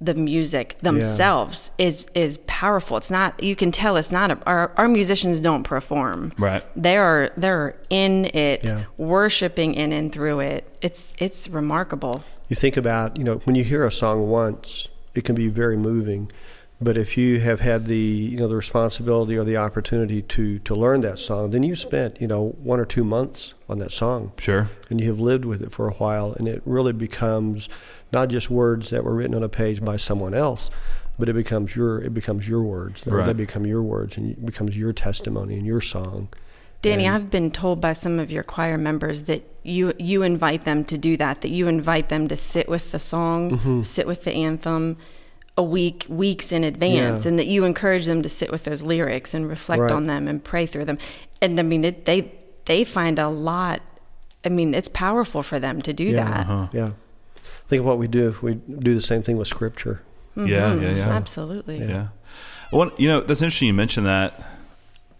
the 0.00 0.14
music 0.14 0.76
themselves 0.80 1.72
is 1.76 2.06
is 2.14 2.38
powerful. 2.46 2.96
It's 2.96 3.10
not 3.10 3.42
you 3.42 3.56
can 3.56 3.72
tell 3.72 3.96
it's 3.96 4.12
not 4.12 4.30
a, 4.30 4.38
our 4.46 4.70
our 4.76 4.86
musicians 4.86 5.40
don't 5.40 5.64
perform. 5.64 6.32
Right. 6.38 6.62
They 6.76 6.96
are 6.96 7.32
they're 7.36 7.74
in 7.90 8.26
it, 8.26 8.62
Yeah. 8.64 8.84
worshiping 8.96 9.74
in 9.74 9.92
and 9.92 10.12
through 10.12 10.38
it. 10.40 10.68
It's 10.82 11.14
it's 11.18 11.48
remarkable. 11.48 12.22
you 12.48 12.54
think 12.54 12.76
about 12.76 13.16
you 13.18 13.24
know 13.24 13.38
when 13.44 13.56
you 13.56 13.64
hear 13.64 13.84
a 13.84 13.90
song 13.90 14.28
once 14.28 14.86
it 15.16 15.24
can 15.24 15.34
be 15.34 15.48
very 15.48 15.76
moving 15.76 16.30
but 16.80 16.96
if 16.96 17.16
you 17.16 17.40
have 17.40 17.60
had 17.60 17.86
the 17.86 17.96
you 17.96 18.36
know 18.36 18.46
the 18.48 18.54
responsibility 18.56 19.36
or 19.36 19.44
the 19.44 19.56
opportunity 19.56 20.22
to 20.22 20.58
to 20.60 20.74
learn 20.74 21.00
that 21.00 21.18
song 21.18 21.50
then 21.50 21.62
you 21.62 21.74
spent 21.74 22.20
you 22.20 22.26
know 22.26 22.50
one 22.62 22.78
or 22.80 22.84
two 22.84 23.04
months 23.04 23.54
on 23.68 23.78
that 23.78 23.92
song 23.92 24.32
Sure. 24.38 24.68
and 24.90 25.00
you 25.00 25.08
have 25.08 25.18
lived 25.20 25.44
with 25.44 25.62
it 25.62 25.72
for 25.72 25.88
a 25.88 25.92
while 25.94 26.32
and 26.38 26.46
it 26.48 26.62
really 26.64 26.92
becomes 26.92 27.68
not 28.12 28.28
just 28.28 28.48
words 28.50 28.90
that 28.90 29.02
were 29.04 29.14
written 29.14 29.34
on 29.34 29.42
a 29.42 29.48
page 29.48 29.84
by 29.84 29.96
someone 29.96 30.34
else 30.34 30.70
but 31.18 31.28
it 31.28 31.32
becomes 31.34 31.74
your 31.74 32.00
it 32.00 32.14
becomes 32.14 32.48
your 32.48 32.62
words 32.62 33.04
Right. 33.06 33.26
they 33.26 33.32
become 33.32 33.66
your 33.66 33.82
words 33.82 34.16
and 34.16 34.30
it 34.32 34.46
becomes 34.46 34.76
your 34.76 34.92
testimony 34.92 35.56
and 35.56 35.66
your 35.66 35.80
song 35.80 36.28
Danny, 36.80 37.06
And- 37.06 37.16
I've 37.16 37.28
been 37.28 37.50
told 37.50 37.80
by 37.80 37.92
some 37.92 38.20
of 38.20 38.30
your 38.30 38.44
choir 38.44 38.78
members 38.78 39.22
that 39.22 39.42
you 39.64 39.94
you 39.98 40.22
invite 40.22 40.62
them 40.62 40.84
to 40.84 40.96
do 40.96 41.16
that. 41.16 41.40
That 41.40 41.48
you 41.48 41.66
invite 41.66 42.08
them 42.08 42.28
to 42.28 42.36
sit 42.36 42.68
with 42.68 42.92
the 42.92 43.00
song, 43.00 43.50
Mm-hmm. 43.50 43.82
sit 43.82 44.06
with 44.06 44.22
the 44.22 44.30
anthem, 44.30 44.96
a 45.58 45.62
week 45.62 46.06
weeks 46.08 46.52
in 46.52 46.62
advance, 46.64 47.24
Yeah. 47.24 47.28
and 47.30 47.38
that 47.38 47.46
you 47.48 47.64
encourage 47.64 48.06
them 48.06 48.22
to 48.22 48.28
sit 48.30 48.50
with 48.50 48.62
those 48.64 48.80
lyrics 48.82 49.34
and 49.34 49.46
reflect 49.48 49.82
Right. 49.82 49.90
on 49.92 50.06
them 50.06 50.26
and 50.28 50.42
pray 50.42 50.64
through 50.66 50.86
them. 50.86 50.98
And 51.42 51.58
I 51.60 51.62
mean, 51.64 51.84
it, 51.84 52.04
they 52.06 52.32
they 52.64 52.84
find 52.84 53.18
a 53.18 53.28
lot. 53.28 53.82
I 54.46 54.48
mean, 54.50 54.72
it's 54.74 54.88
powerful 54.88 55.42
for 55.42 55.58
them 55.58 55.82
to 55.82 55.92
do 55.92 56.04
Yeah. 56.04 56.24
that. 56.24 56.40
Uh-huh. 56.40 56.66
yeah 56.72 56.90
think 57.66 57.80
of 57.80 57.86
what 57.86 57.98
we 57.98 58.08
do 58.08 58.26
if 58.28 58.42
we 58.42 58.54
do 58.54 58.94
the 58.94 59.00
same 59.02 59.22
thing 59.22 59.36
with 59.36 59.46
scripture 59.46 60.00
Yeah, 60.34 60.44
yeah, 60.46 60.74
Mhm. 60.74 60.96
yeah. 60.96 61.08
Absolutely. 61.20 61.78
Yeah. 61.80 62.06
Well, 62.72 62.90
you 62.96 63.08
know, 63.08 63.20
that's 63.20 63.42
interesting 63.42 63.68
you 63.68 63.74
mentioned 63.74 64.06
that. 64.06 64.32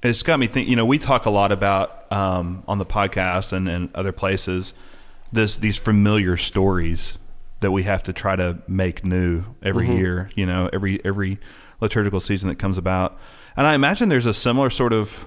It's 0.03 0.23
got 0.23 0.39
me 0.39 0.47
thinking, 0.47 0.71
you 0.71 0.77
know, 0.77 0.87
we 0.87 0.99
talk 0.99 1.27
a 1.27 1.31
lot 1.31 1.53
about 1.53 2.11
um, 2.11 2.63
on 2.67 2.79
the 2.79 2.87
podcast 2.87 3.53
and, 3.53 3.69
and 3.69 3.91
other 3.95 4.13
places 4.13 4.73
this 5.33 5.57
these 5.57 5.77
familiar 5.77 6.37
stories 6.39 7.19
that 7.61 7.73
we 7.73 7.83
have 7.83 8.03
to 8.05 8.13
try 8.13 8.37
to 8.37 8.59
make 8.69 9.05
new 9.05 9.45
every 9.63 9.89
year, 9.97 10.31
you 10.35 10.47
know, 10.47 10.69
every 10.73 11.05
every 11.05 11.39
liturgical 11.81 12.21
season 12.21 12.49
that 12.49 12.57
comes 12.57 12.79
about. 12.79 13.19
And 13.57 13.67
I 13.67 13.75
imagine 13.75 14.09
there's 14.09 14.27
a 14.27 14.35
similar 14.35 14.71
sort 14.71 14.93
of 14.93 15.27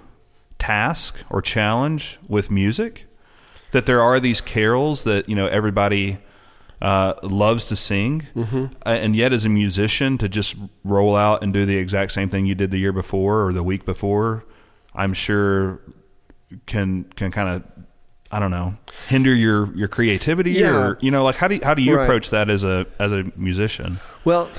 task 0.58 1.16
or 1.30 1.42
challenge 1.42 2.20
with 2.28 2.52
music 2.52 3.06
that 3.72 3.86
there 3.86 4.02
are 4.02 4.20
these 4.20 4.42
carols 4.42 5.04
that, 5.04 5.28
you 5.30 5.36
know, 5.36 5.48
everybody 5.48 6.18
uh, 6.82 7.14
loves 7.24 7.66
to 7.66 7.76
sing, 7.76 8.26
uh, 8.86 8.90
and 8.90 9.16
yet 9.16 9.32
as 9.34 9.46
a 9.46 9.50
musician 9.50 10.18
to 10.18 10.28
just 10.28 10.56
roll 10.84 11.16
out 11.16 11.44
and 11.44 11.54
do 11.54 11.66
the 11.66 11.78
exact 11.78 12.12
same 12.12 12.28
thing 12.28 12.46
you 12.46 12.56
did 12.56 12.72
the 12.72 12.80
year 12.80 12.92
before 12.92 13.46
or 13.46 13.54
the 13.54 13.64
week 13.64 13.86
before, 13.86 14.44
I'm 14.96 15.14
sure 15.14 15.80
can 16.66 17.06
can 17.16 17.32
kind 17.32 17.50
of 17.50 17.64
I 18.32 18.40
don't 18.40 18.52
know 18.52 18.74
hinder 19.08 19.34
your 19.34 19.74
your 19.76 19.88
creativity 19.88 20.52
Yeah. 20.52 20.76
or 20.78 20.98
you 21.02 21.12
know 21.12 21.24
like 21.24 21.36
how 21.38 21.48
do 21.48 21.56
you, 21.56 21.62
how 21.64 21.74
do 21.74 21.82
you 21.82 21.96
Right. 21.96 22.04
approach 22.04 22.30
that 22.30 22.50
as 22.50 22.64
a 22.64 22.86
as 23.00 23.12
a 23.12 23.26
musician? 23.36 24.00
Well, 24.24 24.50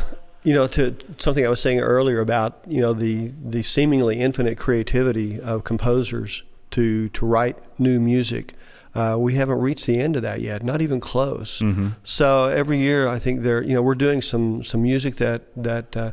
you 0.45 0.53
know, 0.55 0.67
to 0.69 0.95
something 1.19 1.47
I 1.47 1.49
was 1.49 1.61
saying 1.61 1.81
earlier 1.81 2.21
about 2.21 2.59
you 2.67 2.81
know 2.81 2.93
the 2.93 3.33
the 3.43 3.63
seemingly 3.63 4.21
infinite 4.21 4.59
creativity 4.59 5.41
of 5.41 5.65
composers 5.65 6.43
to 6.73 7.09
to 7.11 7.27
write 7.27 7.57
new 7.79 7.99
music. 8.01 8.55
Uh, 8.95 9.17
we 9.19 9.33
haven't 9.35 9.59
reached 9.59 9.87
the 9.87 9.99
end 9.99 10.17
of 10.17 10.23
that 10.23 10.43
yet, 10.43 10.63
not 10.63 10.83
even 10.83 11.01
close. 11.01 11.63
So 12.05 12.47
every 12.49 12.77
year, 12.77 13.09
I 13.09 13.19
think 13.19 13.41
there, 13.41 13.63
you 13.63 13.73
know, 13.75 13.81
we're 13.81 13.95
doing 13.95 14.21
some 14.21 14.63
some 14.65 14.83
music 14.83 15.17
that 15.17 15.43
that 15.57 15.97
uh, 15.97 16.11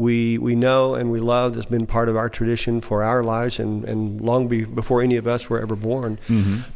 we 0.00 0.38
we 0.38 0.54
know 0.56 0.94
and 0.94 1.10
we 1.12 1.20
love. 1.20 1.54
That's 1.54 1.66
been 1.66 1.86
part 1.86 2.08
of 2.08 2.16
our 2.16 2.30
tradition 2.30 2.80
for 2.80 3.02
our 3.02 3.22
lives 3.22 3.60
and 3.60 3.84
and 3.84 4.20
long 4.20 4.48
be, 4.48 4.64
before 4.64 5.02
any 5.02 5.16
of 5.16 5.26
us 5.26 5.50
were 5.50 5.60
ever 5.60 5.76
born. 5.76 6.18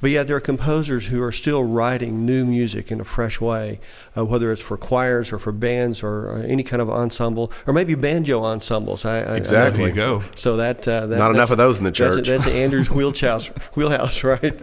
But 0.00 0.10
yet, 0.10 0.26
there 0.26 0.36
are 0.36 0.40
composers 0.40 1.06
who 1.06 1.22
are 1.22 1.32
still 1.32 1.64
writing 1.64 2.26
new 2.26 2.44
music 2.44 2.90
in 2.92 3.00
a 3.00 3.04
fresh 3.04 3.40
way, 3.40 3.80
uh, 4.16 4.24
whether 4.26 4.52
it's 4.52 4.60
for 4.62 4.76
choirs 4.76 5.32
or 5.32 5.38
for 5.38 5.52
bands 5.52 6.02
or, 6.02 6.28
or 6.30 6.38
any 6.46 6.62
kind 6.62 6.82
of 6.82 6.90
ensemble, 6.90 7.50
or 7.66 7.72
maybe 7.72 7.94
banjo 7.94 8.44
ensembles. 8.44 9.04
I, 9.06 9.18
I, 9.20 9.34
I 9.34 9.36
Exactly. 9.36 9.84
You 9.86 9.92
go. 9.92 10.22
so 10.34 10.56
that, 10.58 10.86
uh, 10.86 11.06
that 11.06 11.18
Not 11.18 11.30
enough 11.34 11.50
of 11.50 11.56
those 11.56 11.78
in 11.78 11.84
the 11.84 11.90
that's- 11.92 12.16
church. 12.16 12.28
That's, 12.28 12.46
Andrew's 12.46 12.90
wheelhouse, 12.90 13.46
wheelhouse, 13.74 14.22
right? 14.22 14.54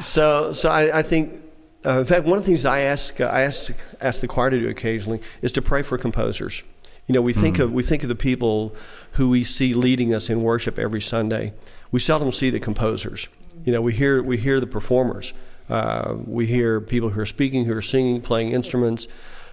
So, 0.00 0.52
so 0.52 0.68
I, 0.70 0.98
I 0.98 1.02
think, 1.02 1.42
uh, 1.86 1.98
in 2.00 2.04
fact, 2.04 2.24
one 2.24 2.38
of 2.38 2.44
the 2.44 2.46
things 2.46 2.64
I 2.64 2.80
ask, 2.80 3.20
uh, 3.20 3.24
I 3.26 3.40
ask, 3.42 3.72
ask 4.00 4.20
the 4.20 4.28
choir 4.28 4.50
to 4.50 4.60
do 4.60 4.68
occasionally 4.68 5.20
is 5.42 5.50
to 5.52 5.62
pray 5.62 5.82
for 5.82 5.98
composers. 5.98 6.62
You 7.06 7.14
know, 7.14 7.20
we 7.22 7.32
think 7.34 7.58
of 7.58 7.72
we 7.72 7.82
think 7.82 8.02
of 8.02 8.08
the 8.08 8.14
people 8.14 8.74
who 9.12 9.28
we 9.28 9.44
see 9.44 9.74
leading 9.74 10.14
us 10.14 10.30
in 10.30 10.42
worship 10.42 10.78
every 10.78 11.00
Sunday. 11.00 11.52
We 11.90 12.00
seldom 12.00 12.32
see 12.32 12.50
the 12.50 12.60
composers. 12.60 13.28
You 13.64 13.72
know, 13.72 13.80
we 13.82 13.92
hear 13.92 14.22
we 14.22 14.36
hear 14.38 14.58
the 14.60 14.66
performers. 14.66 15.32
Uh, 15.68 16.14
we 16.26 16.46
hear 16.46 16.80
people 16.80 17.10
who 17.10 17.20
are 17.20 17.26
speaking, 17.26 17.64
who 17.66 17.74
are 17.74 17.82
singing, 17.82 18.20
playing 18.20 18.52
instruments, 18.52 19.06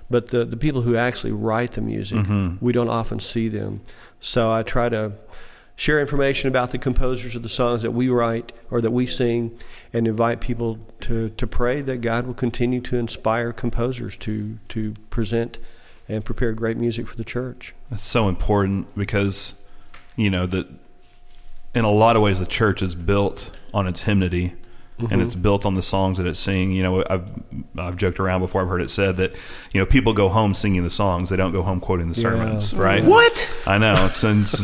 but 0.09 0.29
the 0.29 0.45
the 0.45 0.57
people 0.57 0.81
who 0.81 0.95
actually 0.95 1.31
write 1.31 1.71
the 1.73 1.81
music, 1.81 2.25
we 2.61 2.71
don't 2.73 2.89
often 2.89 3.19
see 3.19 3.47
them. 3.49 3.81
So 4.19 4.51
I 4.51 4.63
try 4.63 4.89
to 4.89 5.13
share 5.75 5.99
information 5.99 6.47
about 6.47 6.69
the 6.71 6.77
composers 6.77 7.35
of 7.35 7.41
the 7.43 7.49
songs 7.49 7.81
that 7.81 7.91
we 7.91 8.07
write 8.07 8.51
or 8.69 8.81
that 8.81 8.91
we 8.91 9.05
sing, 9.07 9.57
and 9.91 10.07
invite 10.07 10.39
people 10.39 10.77
to, 11.01 11.29
to 11.29 11.47
pray 11.47 11.81
that 11.81 12.01
God 12.01 12.27
will 12.27 12.35
continue 12.35 12.81
to 12.81 12.97
inspire 12.97 13.51
composers 13.51 14.15
to, 14.17 14.59
to 14.69 14.93
present 15.09 15.57
and 16.07 16.25
prepare 16.25 16.53
great 16.53 16.77
music 16.77 17.07
for 17.07 17.15
the 17.15 17.23
church. 17.23 17.73
That's 17.89 18.03
so 18.03 18.27
important 18.27 18.93
because, 18.95 19.55
you 20.15 20.29
know, 20.29 20.45
that 20.47 20.67
in 21.73 21.85
a 21.85 21.91
lot 21.91 22.15
of 22.15 22.21
ways 22.21 22.39
the 22.39 22.45
church 22.45 22.81
is 22.81 22.95
built 22.95 23.51
on 23.73 23.87
its 23.87 24.03
hymnody 24.03 24.55
and 25.09 25.21
it's 25.21 25.35
built 25.35 25.65
on 25.65 25.73
the 25.75 25.81
songs 25.81 26.17
that 26.17 26.27
it's 26.27 26.39
singing. 26.39 26.73
You 26.73 26.83
know, 26.83 27.03
I've 27.09 27.23
I've 27.77 27.97
joked 27.97 28.19
around 28.19 28.41
before. 28.41 28.61
I've 28.61 28.67
heard 28.67 28.81
it 28.81 28.91
said 28.91 29.17
that 29.17 29.31
you 29.71 29.79
know 29.79 29.85
people 29.85 30.13
go 30.13 30.29
home 30.29 30.53
singing 30.53 30.83
the 30.83 30.89
songs; 30.89 31.29
they 31.29 31.37
don't 31.37 31.51
go 31.51 31.63
home 31.63 31.79
quoting 31.79 32.09
the 32.09 32.15
sermons. 32.15 32.73
Right? 32.73 33.03
What? 33.03 33.49
I 33.65 33.77
know 33.77 34.05
it's, 34.05 34.23
it's 34.23 34.59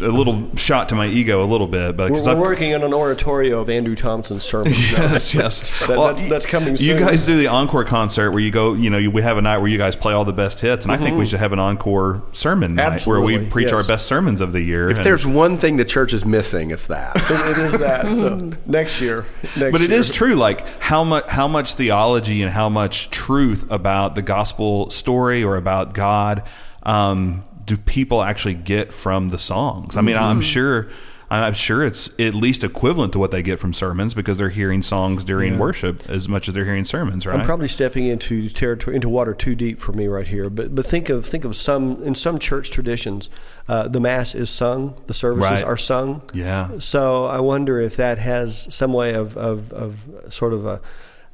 a 0.00 0.08
little 0.08 0.54
shot 0.56 0.88
to 0.90 0.94
my 0.94 1.06
ego 1.06 1.44
a 1.44 1.46
little 1.46 1.66
bit, 1.66 1.96
but 1.96 2.10
We're, 2.10 2.16
'cause 2.18 2.26
we're 2.26 2.32
I've- 2.32 2.40
working 2.40 2.74
on 2.74 2.82
an 2.82 2.94
oratorio 2.94 3.60
of 3.60 3.68
Andrew 3.70 3.94
Thompson's 3.96 4.44
sermons. 4.44 4.92
now. 4.92 4.98
yes, 5.02 5.34
yes. 5.34 5.78
That- 5.86 5.88
that's- 5.96 6.28
that's 6.30 6.46
coming 6.46 6.76
You 6.78 6.98
guys 6.98 7.24
do 7.26 7.36
the 7.36 7.48
encore 7.48 7.84
concert 7.84 8.30
where 8.30 8.40
you 8.40 8.50
go. 8.50 8.74
You 8.74 8.90
know, 8.90 8.98
you, 8.98 9.10
we 9.10 9.22
have 9.22 9.36
a 9.38 9.42
night 9.42 9.58
where 9.58 9.68
you 9.68 9.78
guys 9.78 9.96
play 9.96 10.12
all 10.12 10.24
the 10.24 10.32
best 10.32 10.60
hits, 10.60 10.84
and 10.84 10.92
I 10.92 10.96
think 10.96 11.16
we 11.18 11.26
should 11.26 11.40
have 11.40 11.52
an 11.52 11.58
encore 11.58 12.22
sermon 12.32 12.74
night 12.74 13.06
where 13.06 13.20
we 13.20 13.26
Mm-hmm. 13.36 13.44
Absolutely, 13.46 13.50
preach 13.50 13.72
our 13.72 13.82
best 13.84 14.06
sermons 14.06 14.40
of 14.40 14.52
the 14.52 14.60
year. 14.62 14.88
If 14.90 14.96
And- 14.98 15.06
there's 15.06 15.26
one 15.26 15.58
thing 15.58 15.76
the 15.76 15.84
church 15.84 16.12
is 16.14 16.24
missing, 16.24 16.70
it's 16.70 16.86
that. 16.86 17.16
it 17.16 17.58
is 17.58 17.78
that. 17.80 18.06
So 18.14 18.52
next 18.66 19.00
year, 19.00 19.26
next 19.56 19.72
but 19.76 19.84
it 19.84 19.90
year. 19.90 19.98
is 19.98 20.10
true 20.10 20.34
like 20.34 20.66
how 20.80 21.04
much 21.04 21.26
how 21.28 21.46
much 21.46 21.74
theology 21.74 22.42
and 22.42 22.50
how 22.50 22.68
much 22.68 23.10
truth 23.10 23.70
about 23.70 24.14
the 24.14 24.22
gospel 24.22 24.88
story 24.88 25.44
or 25.44 25.56
about 25.56 25.92
god 25.92 26.42
um, 26.84 27.44
do 27.64 27.76
people 27.76 28.22
actually 28.22 28.54
get 28.54 28.94
from 28.94 29.28
the 29.28 29.38
songs 29.38 29.96
i 29.96 30.00
mean 30.00 30.16
i'm 30.16 30.40
sure 30.40 30.88
i'm 31.30 31.54
sure 31.54 31.84
it's 31.84 32.08
at 32.20 32.34
least 32.34 32.62
equivalent 32.62 33.12
to 33.12 33.18
what 33.18 33.30
they 33.30 33.42
get 33.42 33.58
from 33.58 33.72
sermons 33.72 34.14
because 34.14 34.38
they're 34.38 34.50
hearing 34.50 34.82
songs 34.82 35.24
during 35.24 35.58
worship 35.58 36.08
as 36.08 36.28
much 36.28 36.46
as 36.48 36.54
they're 36.54 36.64
hearing 36.64 36.84
sermons 36.84 37.26
right 37.26 37.38
I'm 37.38 37.44
probably 37.44 37.68
stepping 37.68 38.06
into 38.06 38.48
territory 38.48 38.94
into 38.96 39.08
water 39.08 39.34
too 39.34 39.54
deep 39.54 39.78
for 39.78 39.92
me 39.92 40.06
right 40.06 40.26
here. 40.26 40.48
But 40.48 40.74
but 40.74 40.86
think 40.86 41.08
of 41.08 41.26
think 41.26 41.44
of 41.44 41.56
some 41.56 42.02
in 42.02 42.14
some 42.14 42.38
church 42.38 42.70
traditions, 42.70 43.28
uh, 43.68 43.88
the 43.88 44.00
mass 44.00 44.34
is 44.34 44.48
sung, 44.50 45.00
the 45.06 45.14
services 45.14 45.50
Right. 45.50 45.62
are 45.64 45.76
sung. 45.76 46.22
Yeah. 46.32 46.78
So 46.78 47.26
I 47.26 47.40
wonder 47.40 47.80
if 47.80 47.96
that 47.96 48.18
has 48.18 48.72
some 48.74 48.92
way 48.92 49.14
of 49.14 49.36
of, 49.36 49.72
of 49.72 50.08
sort 50.30 50.52
of 50.52 50.64
a 50.64 50.80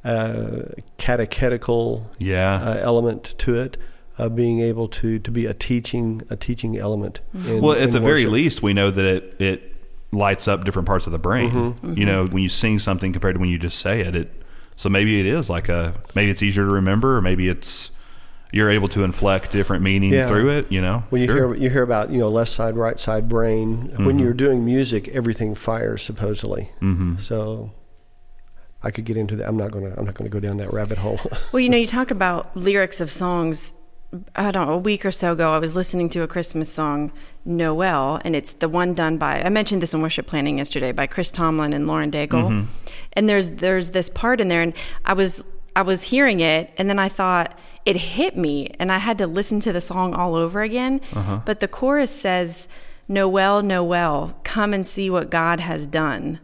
uh, 0.03 0.73
catechetical 0.97 2.09
Yeah. 2.17 2.55
uh, 2.55 2.77
element 2.81 3.35
to 3.39 3.55
it. 3.59 3.77
Of 4.15 4.35
being 4.35 4.59
able 4.59 4.87
to, 4.89 5.17
to 5.17 5.31
be 5.31 5.47
a 5.47 5.55
teaching 5.55 6.21
a 6.29 6.35
teaching 6.35 6.77
element. 6.77 7.21
In, 7.33 7.61
well, 7.63 7.73
at 7.73 7.91
the 7.91 7.99
very 7.99 8.27
least, 8.27 8.61
we 8.61 8.71
know 8.71 8.91
that 8.91 9.03
it, 9.05 9.41
it 9.41 9.72
lights 10.13 10.47
up 10.47 10.63
different 10.63 10.87
parts 10.87 11.05
of 11.07 11.11
the 11.11 11.19
brain. 11.19 11.51
Mm-hmm. 11.51 11.93
You 11.93 12.05
know, 12.05 12.25
when 12.27 12.41
you 12.43 12.49
sing 12.49 12.79
something 12.79 13.11
compared 13.11 13.35
to 13.35 13.39
when 13.41 13.49
you 13.49 13.57
just 13.57 13.79
say 13.79 14.01
it, 14.01 14.15
it 14.15 14.43
so 14.75 14.89
maybe 14.89 15.19
it 15.19 15.25
is 15.25 15.49
like 15.49 15.69
a 15.69 15.95
maybe 16.15 16.31
it's 16.31 16.41
easier 16.43 16.63
to 16.63 16.69
remember, 16.71 17.17
or 17.17 17.21
maybe 17.21 17.49
it's 17.49 17.91
you're 18.51 18.69
able 18.69 18.87
to 18.87 19.03
inflect 19.03 19.51
different 19.51 19.81
meaning 19.83 20.13
Yeah. 20.13 20.27
through 20.27 20.49
it. 20.49 20.71
You 20.71 20.81
know, 20.81 21.03
When 21.09 21.21
you 21.21 21.27
Sure. 21.27 21.53
hear 21.53 21.63
you 21.63 21.69
hear 21.69 21.83
about 21.83 22.11
you 22.11 22.19
know 22.19 22.29
left 22.29 22.51
side, 22.51 22.75
right 22.75 22.99
side 22.99 23.27
brain. 23.27 23.89
Mm-hmm. 23.89 24.05
When 24.05 24.19
you're 24.19 24.33
doing 24.33 24.63
music, 24.65 25.07
everything 25.09 25.55
fires 25.55 26.01
supposedly. 26.03 26.69
Mm-hmm. 26.81 27.17
So 27.17 27.71
I 28.83 28.91
could 28.91 29.05
get 29.05 29.17
into 29.17 29.35
that. 29.37 29.47
I'm 29.47 29.57
not 29.57 29.71
gonna. 29.71 29.93
I'm 29.97 30.05
not 30.05 30.13
gonna 30.13 30.29
go 30.29 30.39
down 30.39 30.57
that 30.57 30.71
rabbit 30.73 30.97
hole. 30.99 31.19
Well, 31.51 31.59
you 31.61 31.69
know, 31.69 31.77
you 31.77 31.87
talk 31.99 32.11
about 32.11 32.55
lyrics 32.55 32.99
of 33.01 33.09
songs. 33.09 33.73
I 34.35 34.51
don't 34.51 34.67
know, 34.67 34.73
a 34.73 34.77
week 34.77 35.05
or 35.05 35.11
so 35.11 35.31
ago, 35.31 35.51
I 35.51 35.59
was 35.59 35.75
listening 35.75 36.09
to 36.09 36.21
a 36.21 36.27
Christmas 36.27 36.71
song, 36.71 37.11
Noel, 37.45 38.21
and 38.23 38.35
it's 38.35 38.53
the 38.53 38.69
one 38.69 38.93
done 38.93 39.17
by, 39.17 39.41
I 39.41 39.49
mentioned 39.49 39.81
this 39.81 39.93
in 39.93 40.01
worship 40.01 40.27
planning 40.27 40.57
yesterday, 40.57 40.91
by 40.91 41.07
Chris 41.07 41.31
Tomlin 41.31 41.73
and 41.73 41.87
Lauren 41.87 42.11
Daigle. 42.11 42.49
Mm-hmm. 42.49 42.67
And 43.13 43.29
there's, 43.29 43.49
there's 43.51 43.91
this 43.91 44.09
part 44.09 44.39
in 44.39 44.47
there, 44.47 44.61
and 44.61 44.73
I 45.05 45.13
was, 45.13 45.43
I 45.75 45.81
was 45.81 46.03
hearing 46.03 46.39
it, 46.39 46.71
and 46.77 46.89
then 46.89 46.99
I 46.99 47.09
thought, 47.09 47.57
it 47.85 47.95
hit 47.95 48.37
me, 48.37 48.67
and 48.79 48.91
I 48.91 48.99
had 48.99 49.17
to 49.17 49.27
listen 49.27 49.59
to 49.61 49.73
the 49.73 49.81
song 49.81 50.13
all 50.13 50.35
over 50.35 50.61
again. 50.61 51.01
Uh-huh. 51.15 51.41
But 51.45 51.59
the 51.59 51.67
chorus 51.67 52.11
says, 52.11 52.67
Noel, 53.07 53.61
Noel, 53.61 54.39
come 54.43 54.73
and 54.73 54.87
see 54.87 55.09
what 55.09 55.29
God 55.29 55.59
has 55.59 55.85
done. 55.85 56.39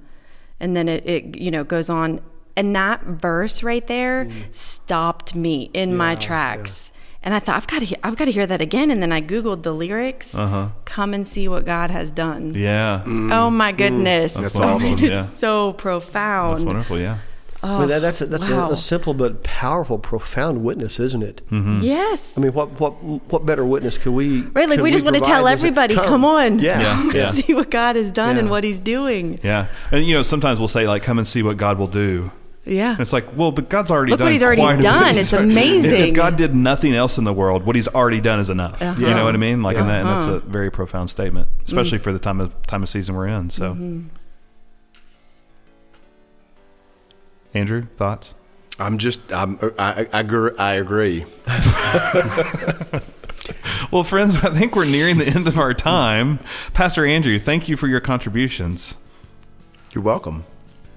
And 0.59 0.75
then 0.75 0.89
it, 0.89 1.05
it 1.05 1.39
you 1.39 1.51
know 1.51 1.63
goes 1.63 1.89
on. 1.89 2.19
And 2.55 2.75
that 2.75 3.03
verse 3.03 3.63
right 3.63 3.87
there 3.87 4.25
mm. 4.25 4.53
stopped 4.53 5.33
me 5.33 5.69
in 5.73 5.95
my 5.95 6.15
tracks 6.15 6.91
and 7.23 7.33
i 7.33 7.39
thought 7.39 7.55
i've 7.55 7.67
got 7.67 7.81
to 7.81 8.07
i've 8.07 8.15
got 8.15 8.25
to 8.25 8.31
hear 8.31 8.47
that 8.47 8.61
again 8.61 8.89
and 8.91 9.01
then 9.01 9.11
i 9.11 9.21
googled 9.21 9.63
the 9.63 9.73
lyrics 9.73 10.35
come 10.85 11.13
and 11.13 11.25
see 11.27 11.47
what 11.47 11.65
god 11.65 11.89
has 11.91 12.11
done 12.11 12.53
yeah, 12.53 13.03
oh 13.05 13.49
my 13.49 13.71
goodness 13.71 14.33
That's 14.33 14.59
I 14.59 14.65
mean, 14.65 14.75
awesome, 14.75 14.93
it's 14.93 15.01
yeah. 15.01 15.21
so 15.21 15.73
profound 15.73 16.57
that's 16.57 16.65
wonderful. 16.65 16.99
Yeah, 16.99 17.17
I 17.61 17.79
mean, 17.79 17.89
that, 17.89 17.99
that's 17.99 18.21
a, 18.21 18.25
that's 18.25 18.49
wow. 18.49 18.69
a, 18.69 18.71
a 18.71 18.75
simple 18.77 19.13
but 19.13 19.43
powerful, 19.43 19.99
profound 19.99 20.63
witness, 20.63 20.97
isn't 20.97 21.21
it? 21.21 21.41
Mm-hmm. 21.51 21.79
yes 21.81 22.37
I 22.37 22.41
mean, 22.41 22.53
what 22.53 22.79
what 22.79 22.91
what 23.03 23.45
better 23.45 23.65
witness 23.65 23.97
could 23.97 24.13
we? 24.13 24.41
right 24.41 24.69
like 24.69 24.79
we 24.79 24.91
just 24.91 25.03
want 25.03 25.17
to 25.17 25.21
tell 25.21 25.47
everybody 25.47 25.95
come, 25.95 26.23
on 26.23 26.59
Yeah, 26.59 26.79
Yeah, 26.81 27.11
yeah. 27.13 27.31
see 27.31 27.53
what 27.53 27.69
god 27.69 27.95
has 27.97 28.11
done 28.11 28.37
and 28.37 28.49
what 28.49 28.63
he's 28.63 28.79
doing 28.79 29.39
yeah. 29.43 29.67
And 29.91 30.05
you 30.05 30.13
know, 30.13 30.23
sometimes 30.23 30.57
we'll 30.59 30.67
say 30.69 30.87
like, 30.87 31.03
"Come 31.03 31.17
and 31.17 31.27
see 31.27 31.43
what 31.43 31.57
God 31.57 31.77
will 31.77 31.87
do." 31.87 32.31
Yeah 32.69 32.91
And 32.91 32.99
it's 32.99 33.11
like, 33.13 33.35
well, 33.35 33.51
but 33.51 33.67
God's 33.69 33.91
already 33.91 34.11
Look 34.11 34.19
done. 34.19 34.25
what 34.27 34.31
he's 34.33 34.43
already 34.43 34.61
quite 34.61 34.79
done. 34.81 35.17
It's 35.17 35.33
amazing. 35.47 36.09
If 36.09 36.13
God 36.15 36.37
did 36.37 36.53
nothing 36.55 36.93
else 36.93 37.17
in 37.17 37.23
the 37.23 37.33
world, 37.33 37.65
what 37.65 37.75
He's 37.75 37.87
already 37.87 38.21
done 38.21 38.39
is 38.39 38.49
enough. 38.49 38.81
Uh-huh. 38.81 38.99
You 38.99 39.07
know 39.13 39.23
what 39.25 39.33
I 39.35 39.37
mean? 39.37 39.61
Like, 39.63 39.77
and, 39.77 39.89
that, 39.89 40.01
and 40.01 40.09
that's 40.09 40.25
Uh-huh. 40.27 40.35
a 40.35 40.39
very 40.41 40.69
profound 40.71 41.09
statement, 41.09 41.47
especially 41.65 41.97
Mm. 41.97 42.01
for 42.01 42.13
the 42.13 42.19
time 42.19 42.39
of 42.39 42.53
time 42.67 42.83
of 42.83 42.89
season 42.89 43.15
we're 43.15 43.27
in. 43.27 43.49
So, 43.49 43.71
Mm-hmm. 43.73 44.07
Andrew, 47.53 47.87
thoughts? 47.95 48.33
I'm 48.79 48.97
just, 48.97 49.31
I'm, 49.33 49.59
I, 49.77 50.07
I, 50.13 50.19
agree- 50.21 50.51
I 50.57 50.73
agree. 50.75 51.25
Well, 53.91 54.03
friends, 54.03 54.35
I 54.43 54.49
think 54.51 54.75
we're 54.75 54.85
nearing 54.85 55.17
the 55.17 55.25
end 55.25 55.47
of 55.47 55.57
our 55.57 55.73
time. 55.73 56.37
Pastor 56.73 57.03
Andrew, 57.07 57.39
thank 57.39 57.67
you 57.67 57.75
for 57.75 57.87
your 57.87 57.99
contributions. 57.99 58.95
You're 59.95 60.03
welcome. 60.03 60.43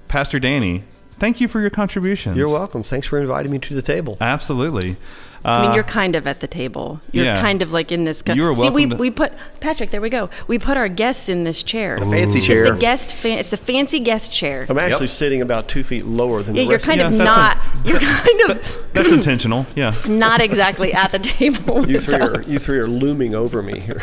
Pastor 0.08 0.38
Danny, 0.38 0.84
thank 1.22 1.40
you 1.40 1.46
for 1.46 1.60
your 1.60 1.70
contributions. 1.70 2.36
You're 2.36 2.48
welcome. 2.48 2.82
Thanks 2.82 3.06
for 3.06 3.18
inviting 3.20 3.52
me 3.52 3.58
to 3.60 3.74
the 3.74 3.80
table. 3.82 4.16
Absolutely. 4.20 4.96
Uh, 5.44 5.48
I 5.48 5.62
mean, 5.66 5.74
you're 5.74 5.82
kind 5.84 6.14
of 6.16 6.26
at 6.26 6.40
the 6.40 6.46
table. 6.48 7.00
You're 7.12 7.24
yeah. 7.26 7.40
kind 7.40 7.62
of 7.62 7.72
like 7.72 7.90
in 7.92 8.02
this. 8.04 8.22
Co- 8.22 8.32
You 8.32 8.48
are 8.48 8.54
See, 8.54 8.60
we, 8.70 8.86
welcome 8.86 8.90
to- 8.90 8.96
we 8.96 9.10
put 9.10 9.32
Patrick. 9.60 9.90
There 9.90 10.00
we 10.00 10.10
go. 10.10 10.30
We 10.48 10.58
put 10.58 10.76
our 10.76 10.88
guests 10.88 11.28
in 11.28 11.44
this 11.44 11.62
chair. 11.62 11.96
A 11.96 12.00
Fancy 12.00 12.38
It's 12.38 12.46
chair. 12.48 12.72
the 12.72 12.78
guest. 12.78 13.12
Fa- 13.14 13.38
it's 13.38 13.52
a 13.52 13.56
fancy 13.56 13.98
guest 14.00 14.32
chair. 14.32 14.66
I'm 14.68 14.78
actually 14.78 15.06
sitting 15.08 15.40
about 15.42 15.68
two 15.68 15.82
feet 15.84 16.04
lower 16.06 16.42
than 16.42 16.54
Yeah, 16.56 16.62
the 16.62 16.68
you're 16.70 16.72
rest 16.78 16.86
kind 16.86 17.00
Yeah, 17.00 17.06
of 17.08 17.16
that's 17.18 17.36
not. 17.36 17.86
you're 17.86 18.00
kind 18.00 18.40
of 18.50 18.88
that's 18.92 19.12
intentional. 19.20 19.66
Yeah. 19.76 19.94
not 20.08 20.40
exactly 20.40 20.92
at 20.92 21.10
the 21.12 21.18
table. 21.20 21.78
of 21.78 21.90
you. 21.90 21.92
You 21.92 21.94
with 21.98 22.04
three 22.04 22.14
are 22.20 22.42
you 22.42 22.58
three 22.60 22.78
are 22.78 22.88
looming 22.88 23.34
over 23.34 23.62
me 23.62 23.78
here. 23.80 24.02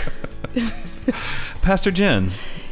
Pastor 1.61 1.91
Jen, 1.91 2.29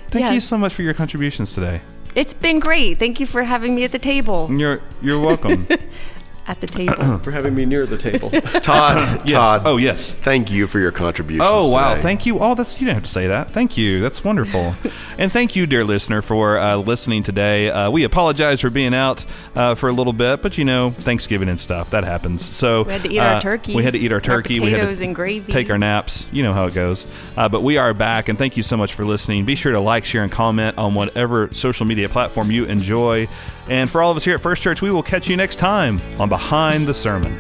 thank 0.10 0.26
Yeah. 0.26 0.32
you 0.34 0.40
so 0.42 0.58
much 0.58 0.74
for 0.74 0.82
your 0.84 0.94
contributions 0.94 1.54
today. 1.54 1.82
It's 2.18 2.34
been 2.34 2.60
great. 2.60 2.98
Thank 2.98 3.20
you 3.20 3.28
for 3.28 3.44
having 3.44 3.76
me 3.76 3.84
at 3.84 3.92
the 3.92 4.00
table. 4.00 4.50
You're 4.50 4.82
you're 5.04 5.20
welcome. 5.20 5.68
At 6.48 6.62
the 6.62 6.68
table. 6.68 7.18
For 7.24 7.32
having 7.32 7.56
me 7.56 7.66
near 7.66 7.86
the 7.86 7.98
table. 7.98 8.30
Todd, 8.62 9.22
yes. 9.28 9.32
Todd, 9.32 9.62
Oh, 9.66 9.76
yes. 9.78 10.14
thank 10.14 10.50
you 10.50 10.66
for 10.68 10.80
your 10.80 10.94
contribution. 10.94 11.46
Oh 11.46 11.70
wow! 11.72 11.92
today. 11.92 12.02
Thank 12.04 12.26
you. 12.26 12.40
Oh, 12.40 12.56
that's 12.56 12.80
you 12.80 12.86
don't 12.88 12.96
have 12.96 13.04
to 13.04 13.10
say 13.10 13.28
that. 13.28 13.52
Thank 13.52 13.78
you. 13.78 14.00
That's 14.00 14.24
wonderful. 14.24 14.74
and 15.18 15.30
thank 15.30 15.58
you, 15.58 15.68
dear 15.68 15.84
listener, 15.84 16.22
for 16.22 16.58
uh, 16.58 16.78
listening 16.78 17.24
today. 17.24 17.70
Uh, 17.70 17.92
we 17.92 18.06
apologize 18.06 18.62
for 18.62 18.70
being 18.70 18.94
out 18.94 19.26
uh, 19.56 19.76
for 19.76 19.90
a 19.90 19.92
little 19.94 20.14
bit, 20.14 20.42
but 20.42 20.58
you 20.58 20.64
know, 20.64 20.92
Thanksgiving 20.92 21.50
and 21.50 21.60
stuff 21.60 21.90
that 21.90 22.06
happens. 22.06 22.56
So 22.56 22.84
We 22.84 22.94
had 22.94 23.04
to 23.04 23.10
eat 23.14 23.20
our 23.20 23.36
uh, 23.36 23.42
turkey. 23.42 23.76
We 23.76 23.84
had 23.84 23.94
to 23.94 24.00
eat 24.00 24.12
our 24.14 24.16
Our 24.18 24.22
turkey. 24.22 24.60
we 24.62 24.72
had 24.72 24.80
potatoes 24.80 25.00
to 25.00 25.06
and 25.06 25.16
gravy. 25.16 25.52
Take 25.52 25.70
our 25.70 25.78
naps. 25.78 26.30
You 26.32 26.44
know 26.44 26.54
how 26.54 26.66
it 26.68 26.74
goes. 26.74 27.08
Uh, 27.36 27.50
but 27.50 27.62
we 27.62 27.78
are 27.78 27.94
back, 27.94 28.30
and 28.30 28.38
thank 28.38 28.56
you 28.56 28.64
so 28.64 28.78
much 28.78 28.94
for 28.94 29.04
listening. 29.04 29.44
Be 29.44 29.56
sure 29.56 29.74
to 29.74 29.82
like, 29.82 30.06
share, 30.06 30.24
and 30.24 30.32
comment 30.32 30.78
on 30.78 30.94
whatever 30.94 31.54
social 31.54 31.86
media 31.86 32.08
platform 32.08 32.52
you 32.52 32.64
enjoy. 32.66 33.28
And 33.70 33.90
for 33.90 34.02
all 34.02 34.12
of 34.12 34.16
us 34.18 34.24
here 34.24 34.36
at 34.36 34.40
First 34.40 34.64
Church, 34.64 34.82
we 34.82 34.90
will 34.92 35.04
catch 35.04 35.28
you 35.30 35.36
next 35.36 35.58
time 35.58 36.00
on 36.22 36.30
behind 36.38 36.88
the 36.88 36.94
sermon. 36.94 37.36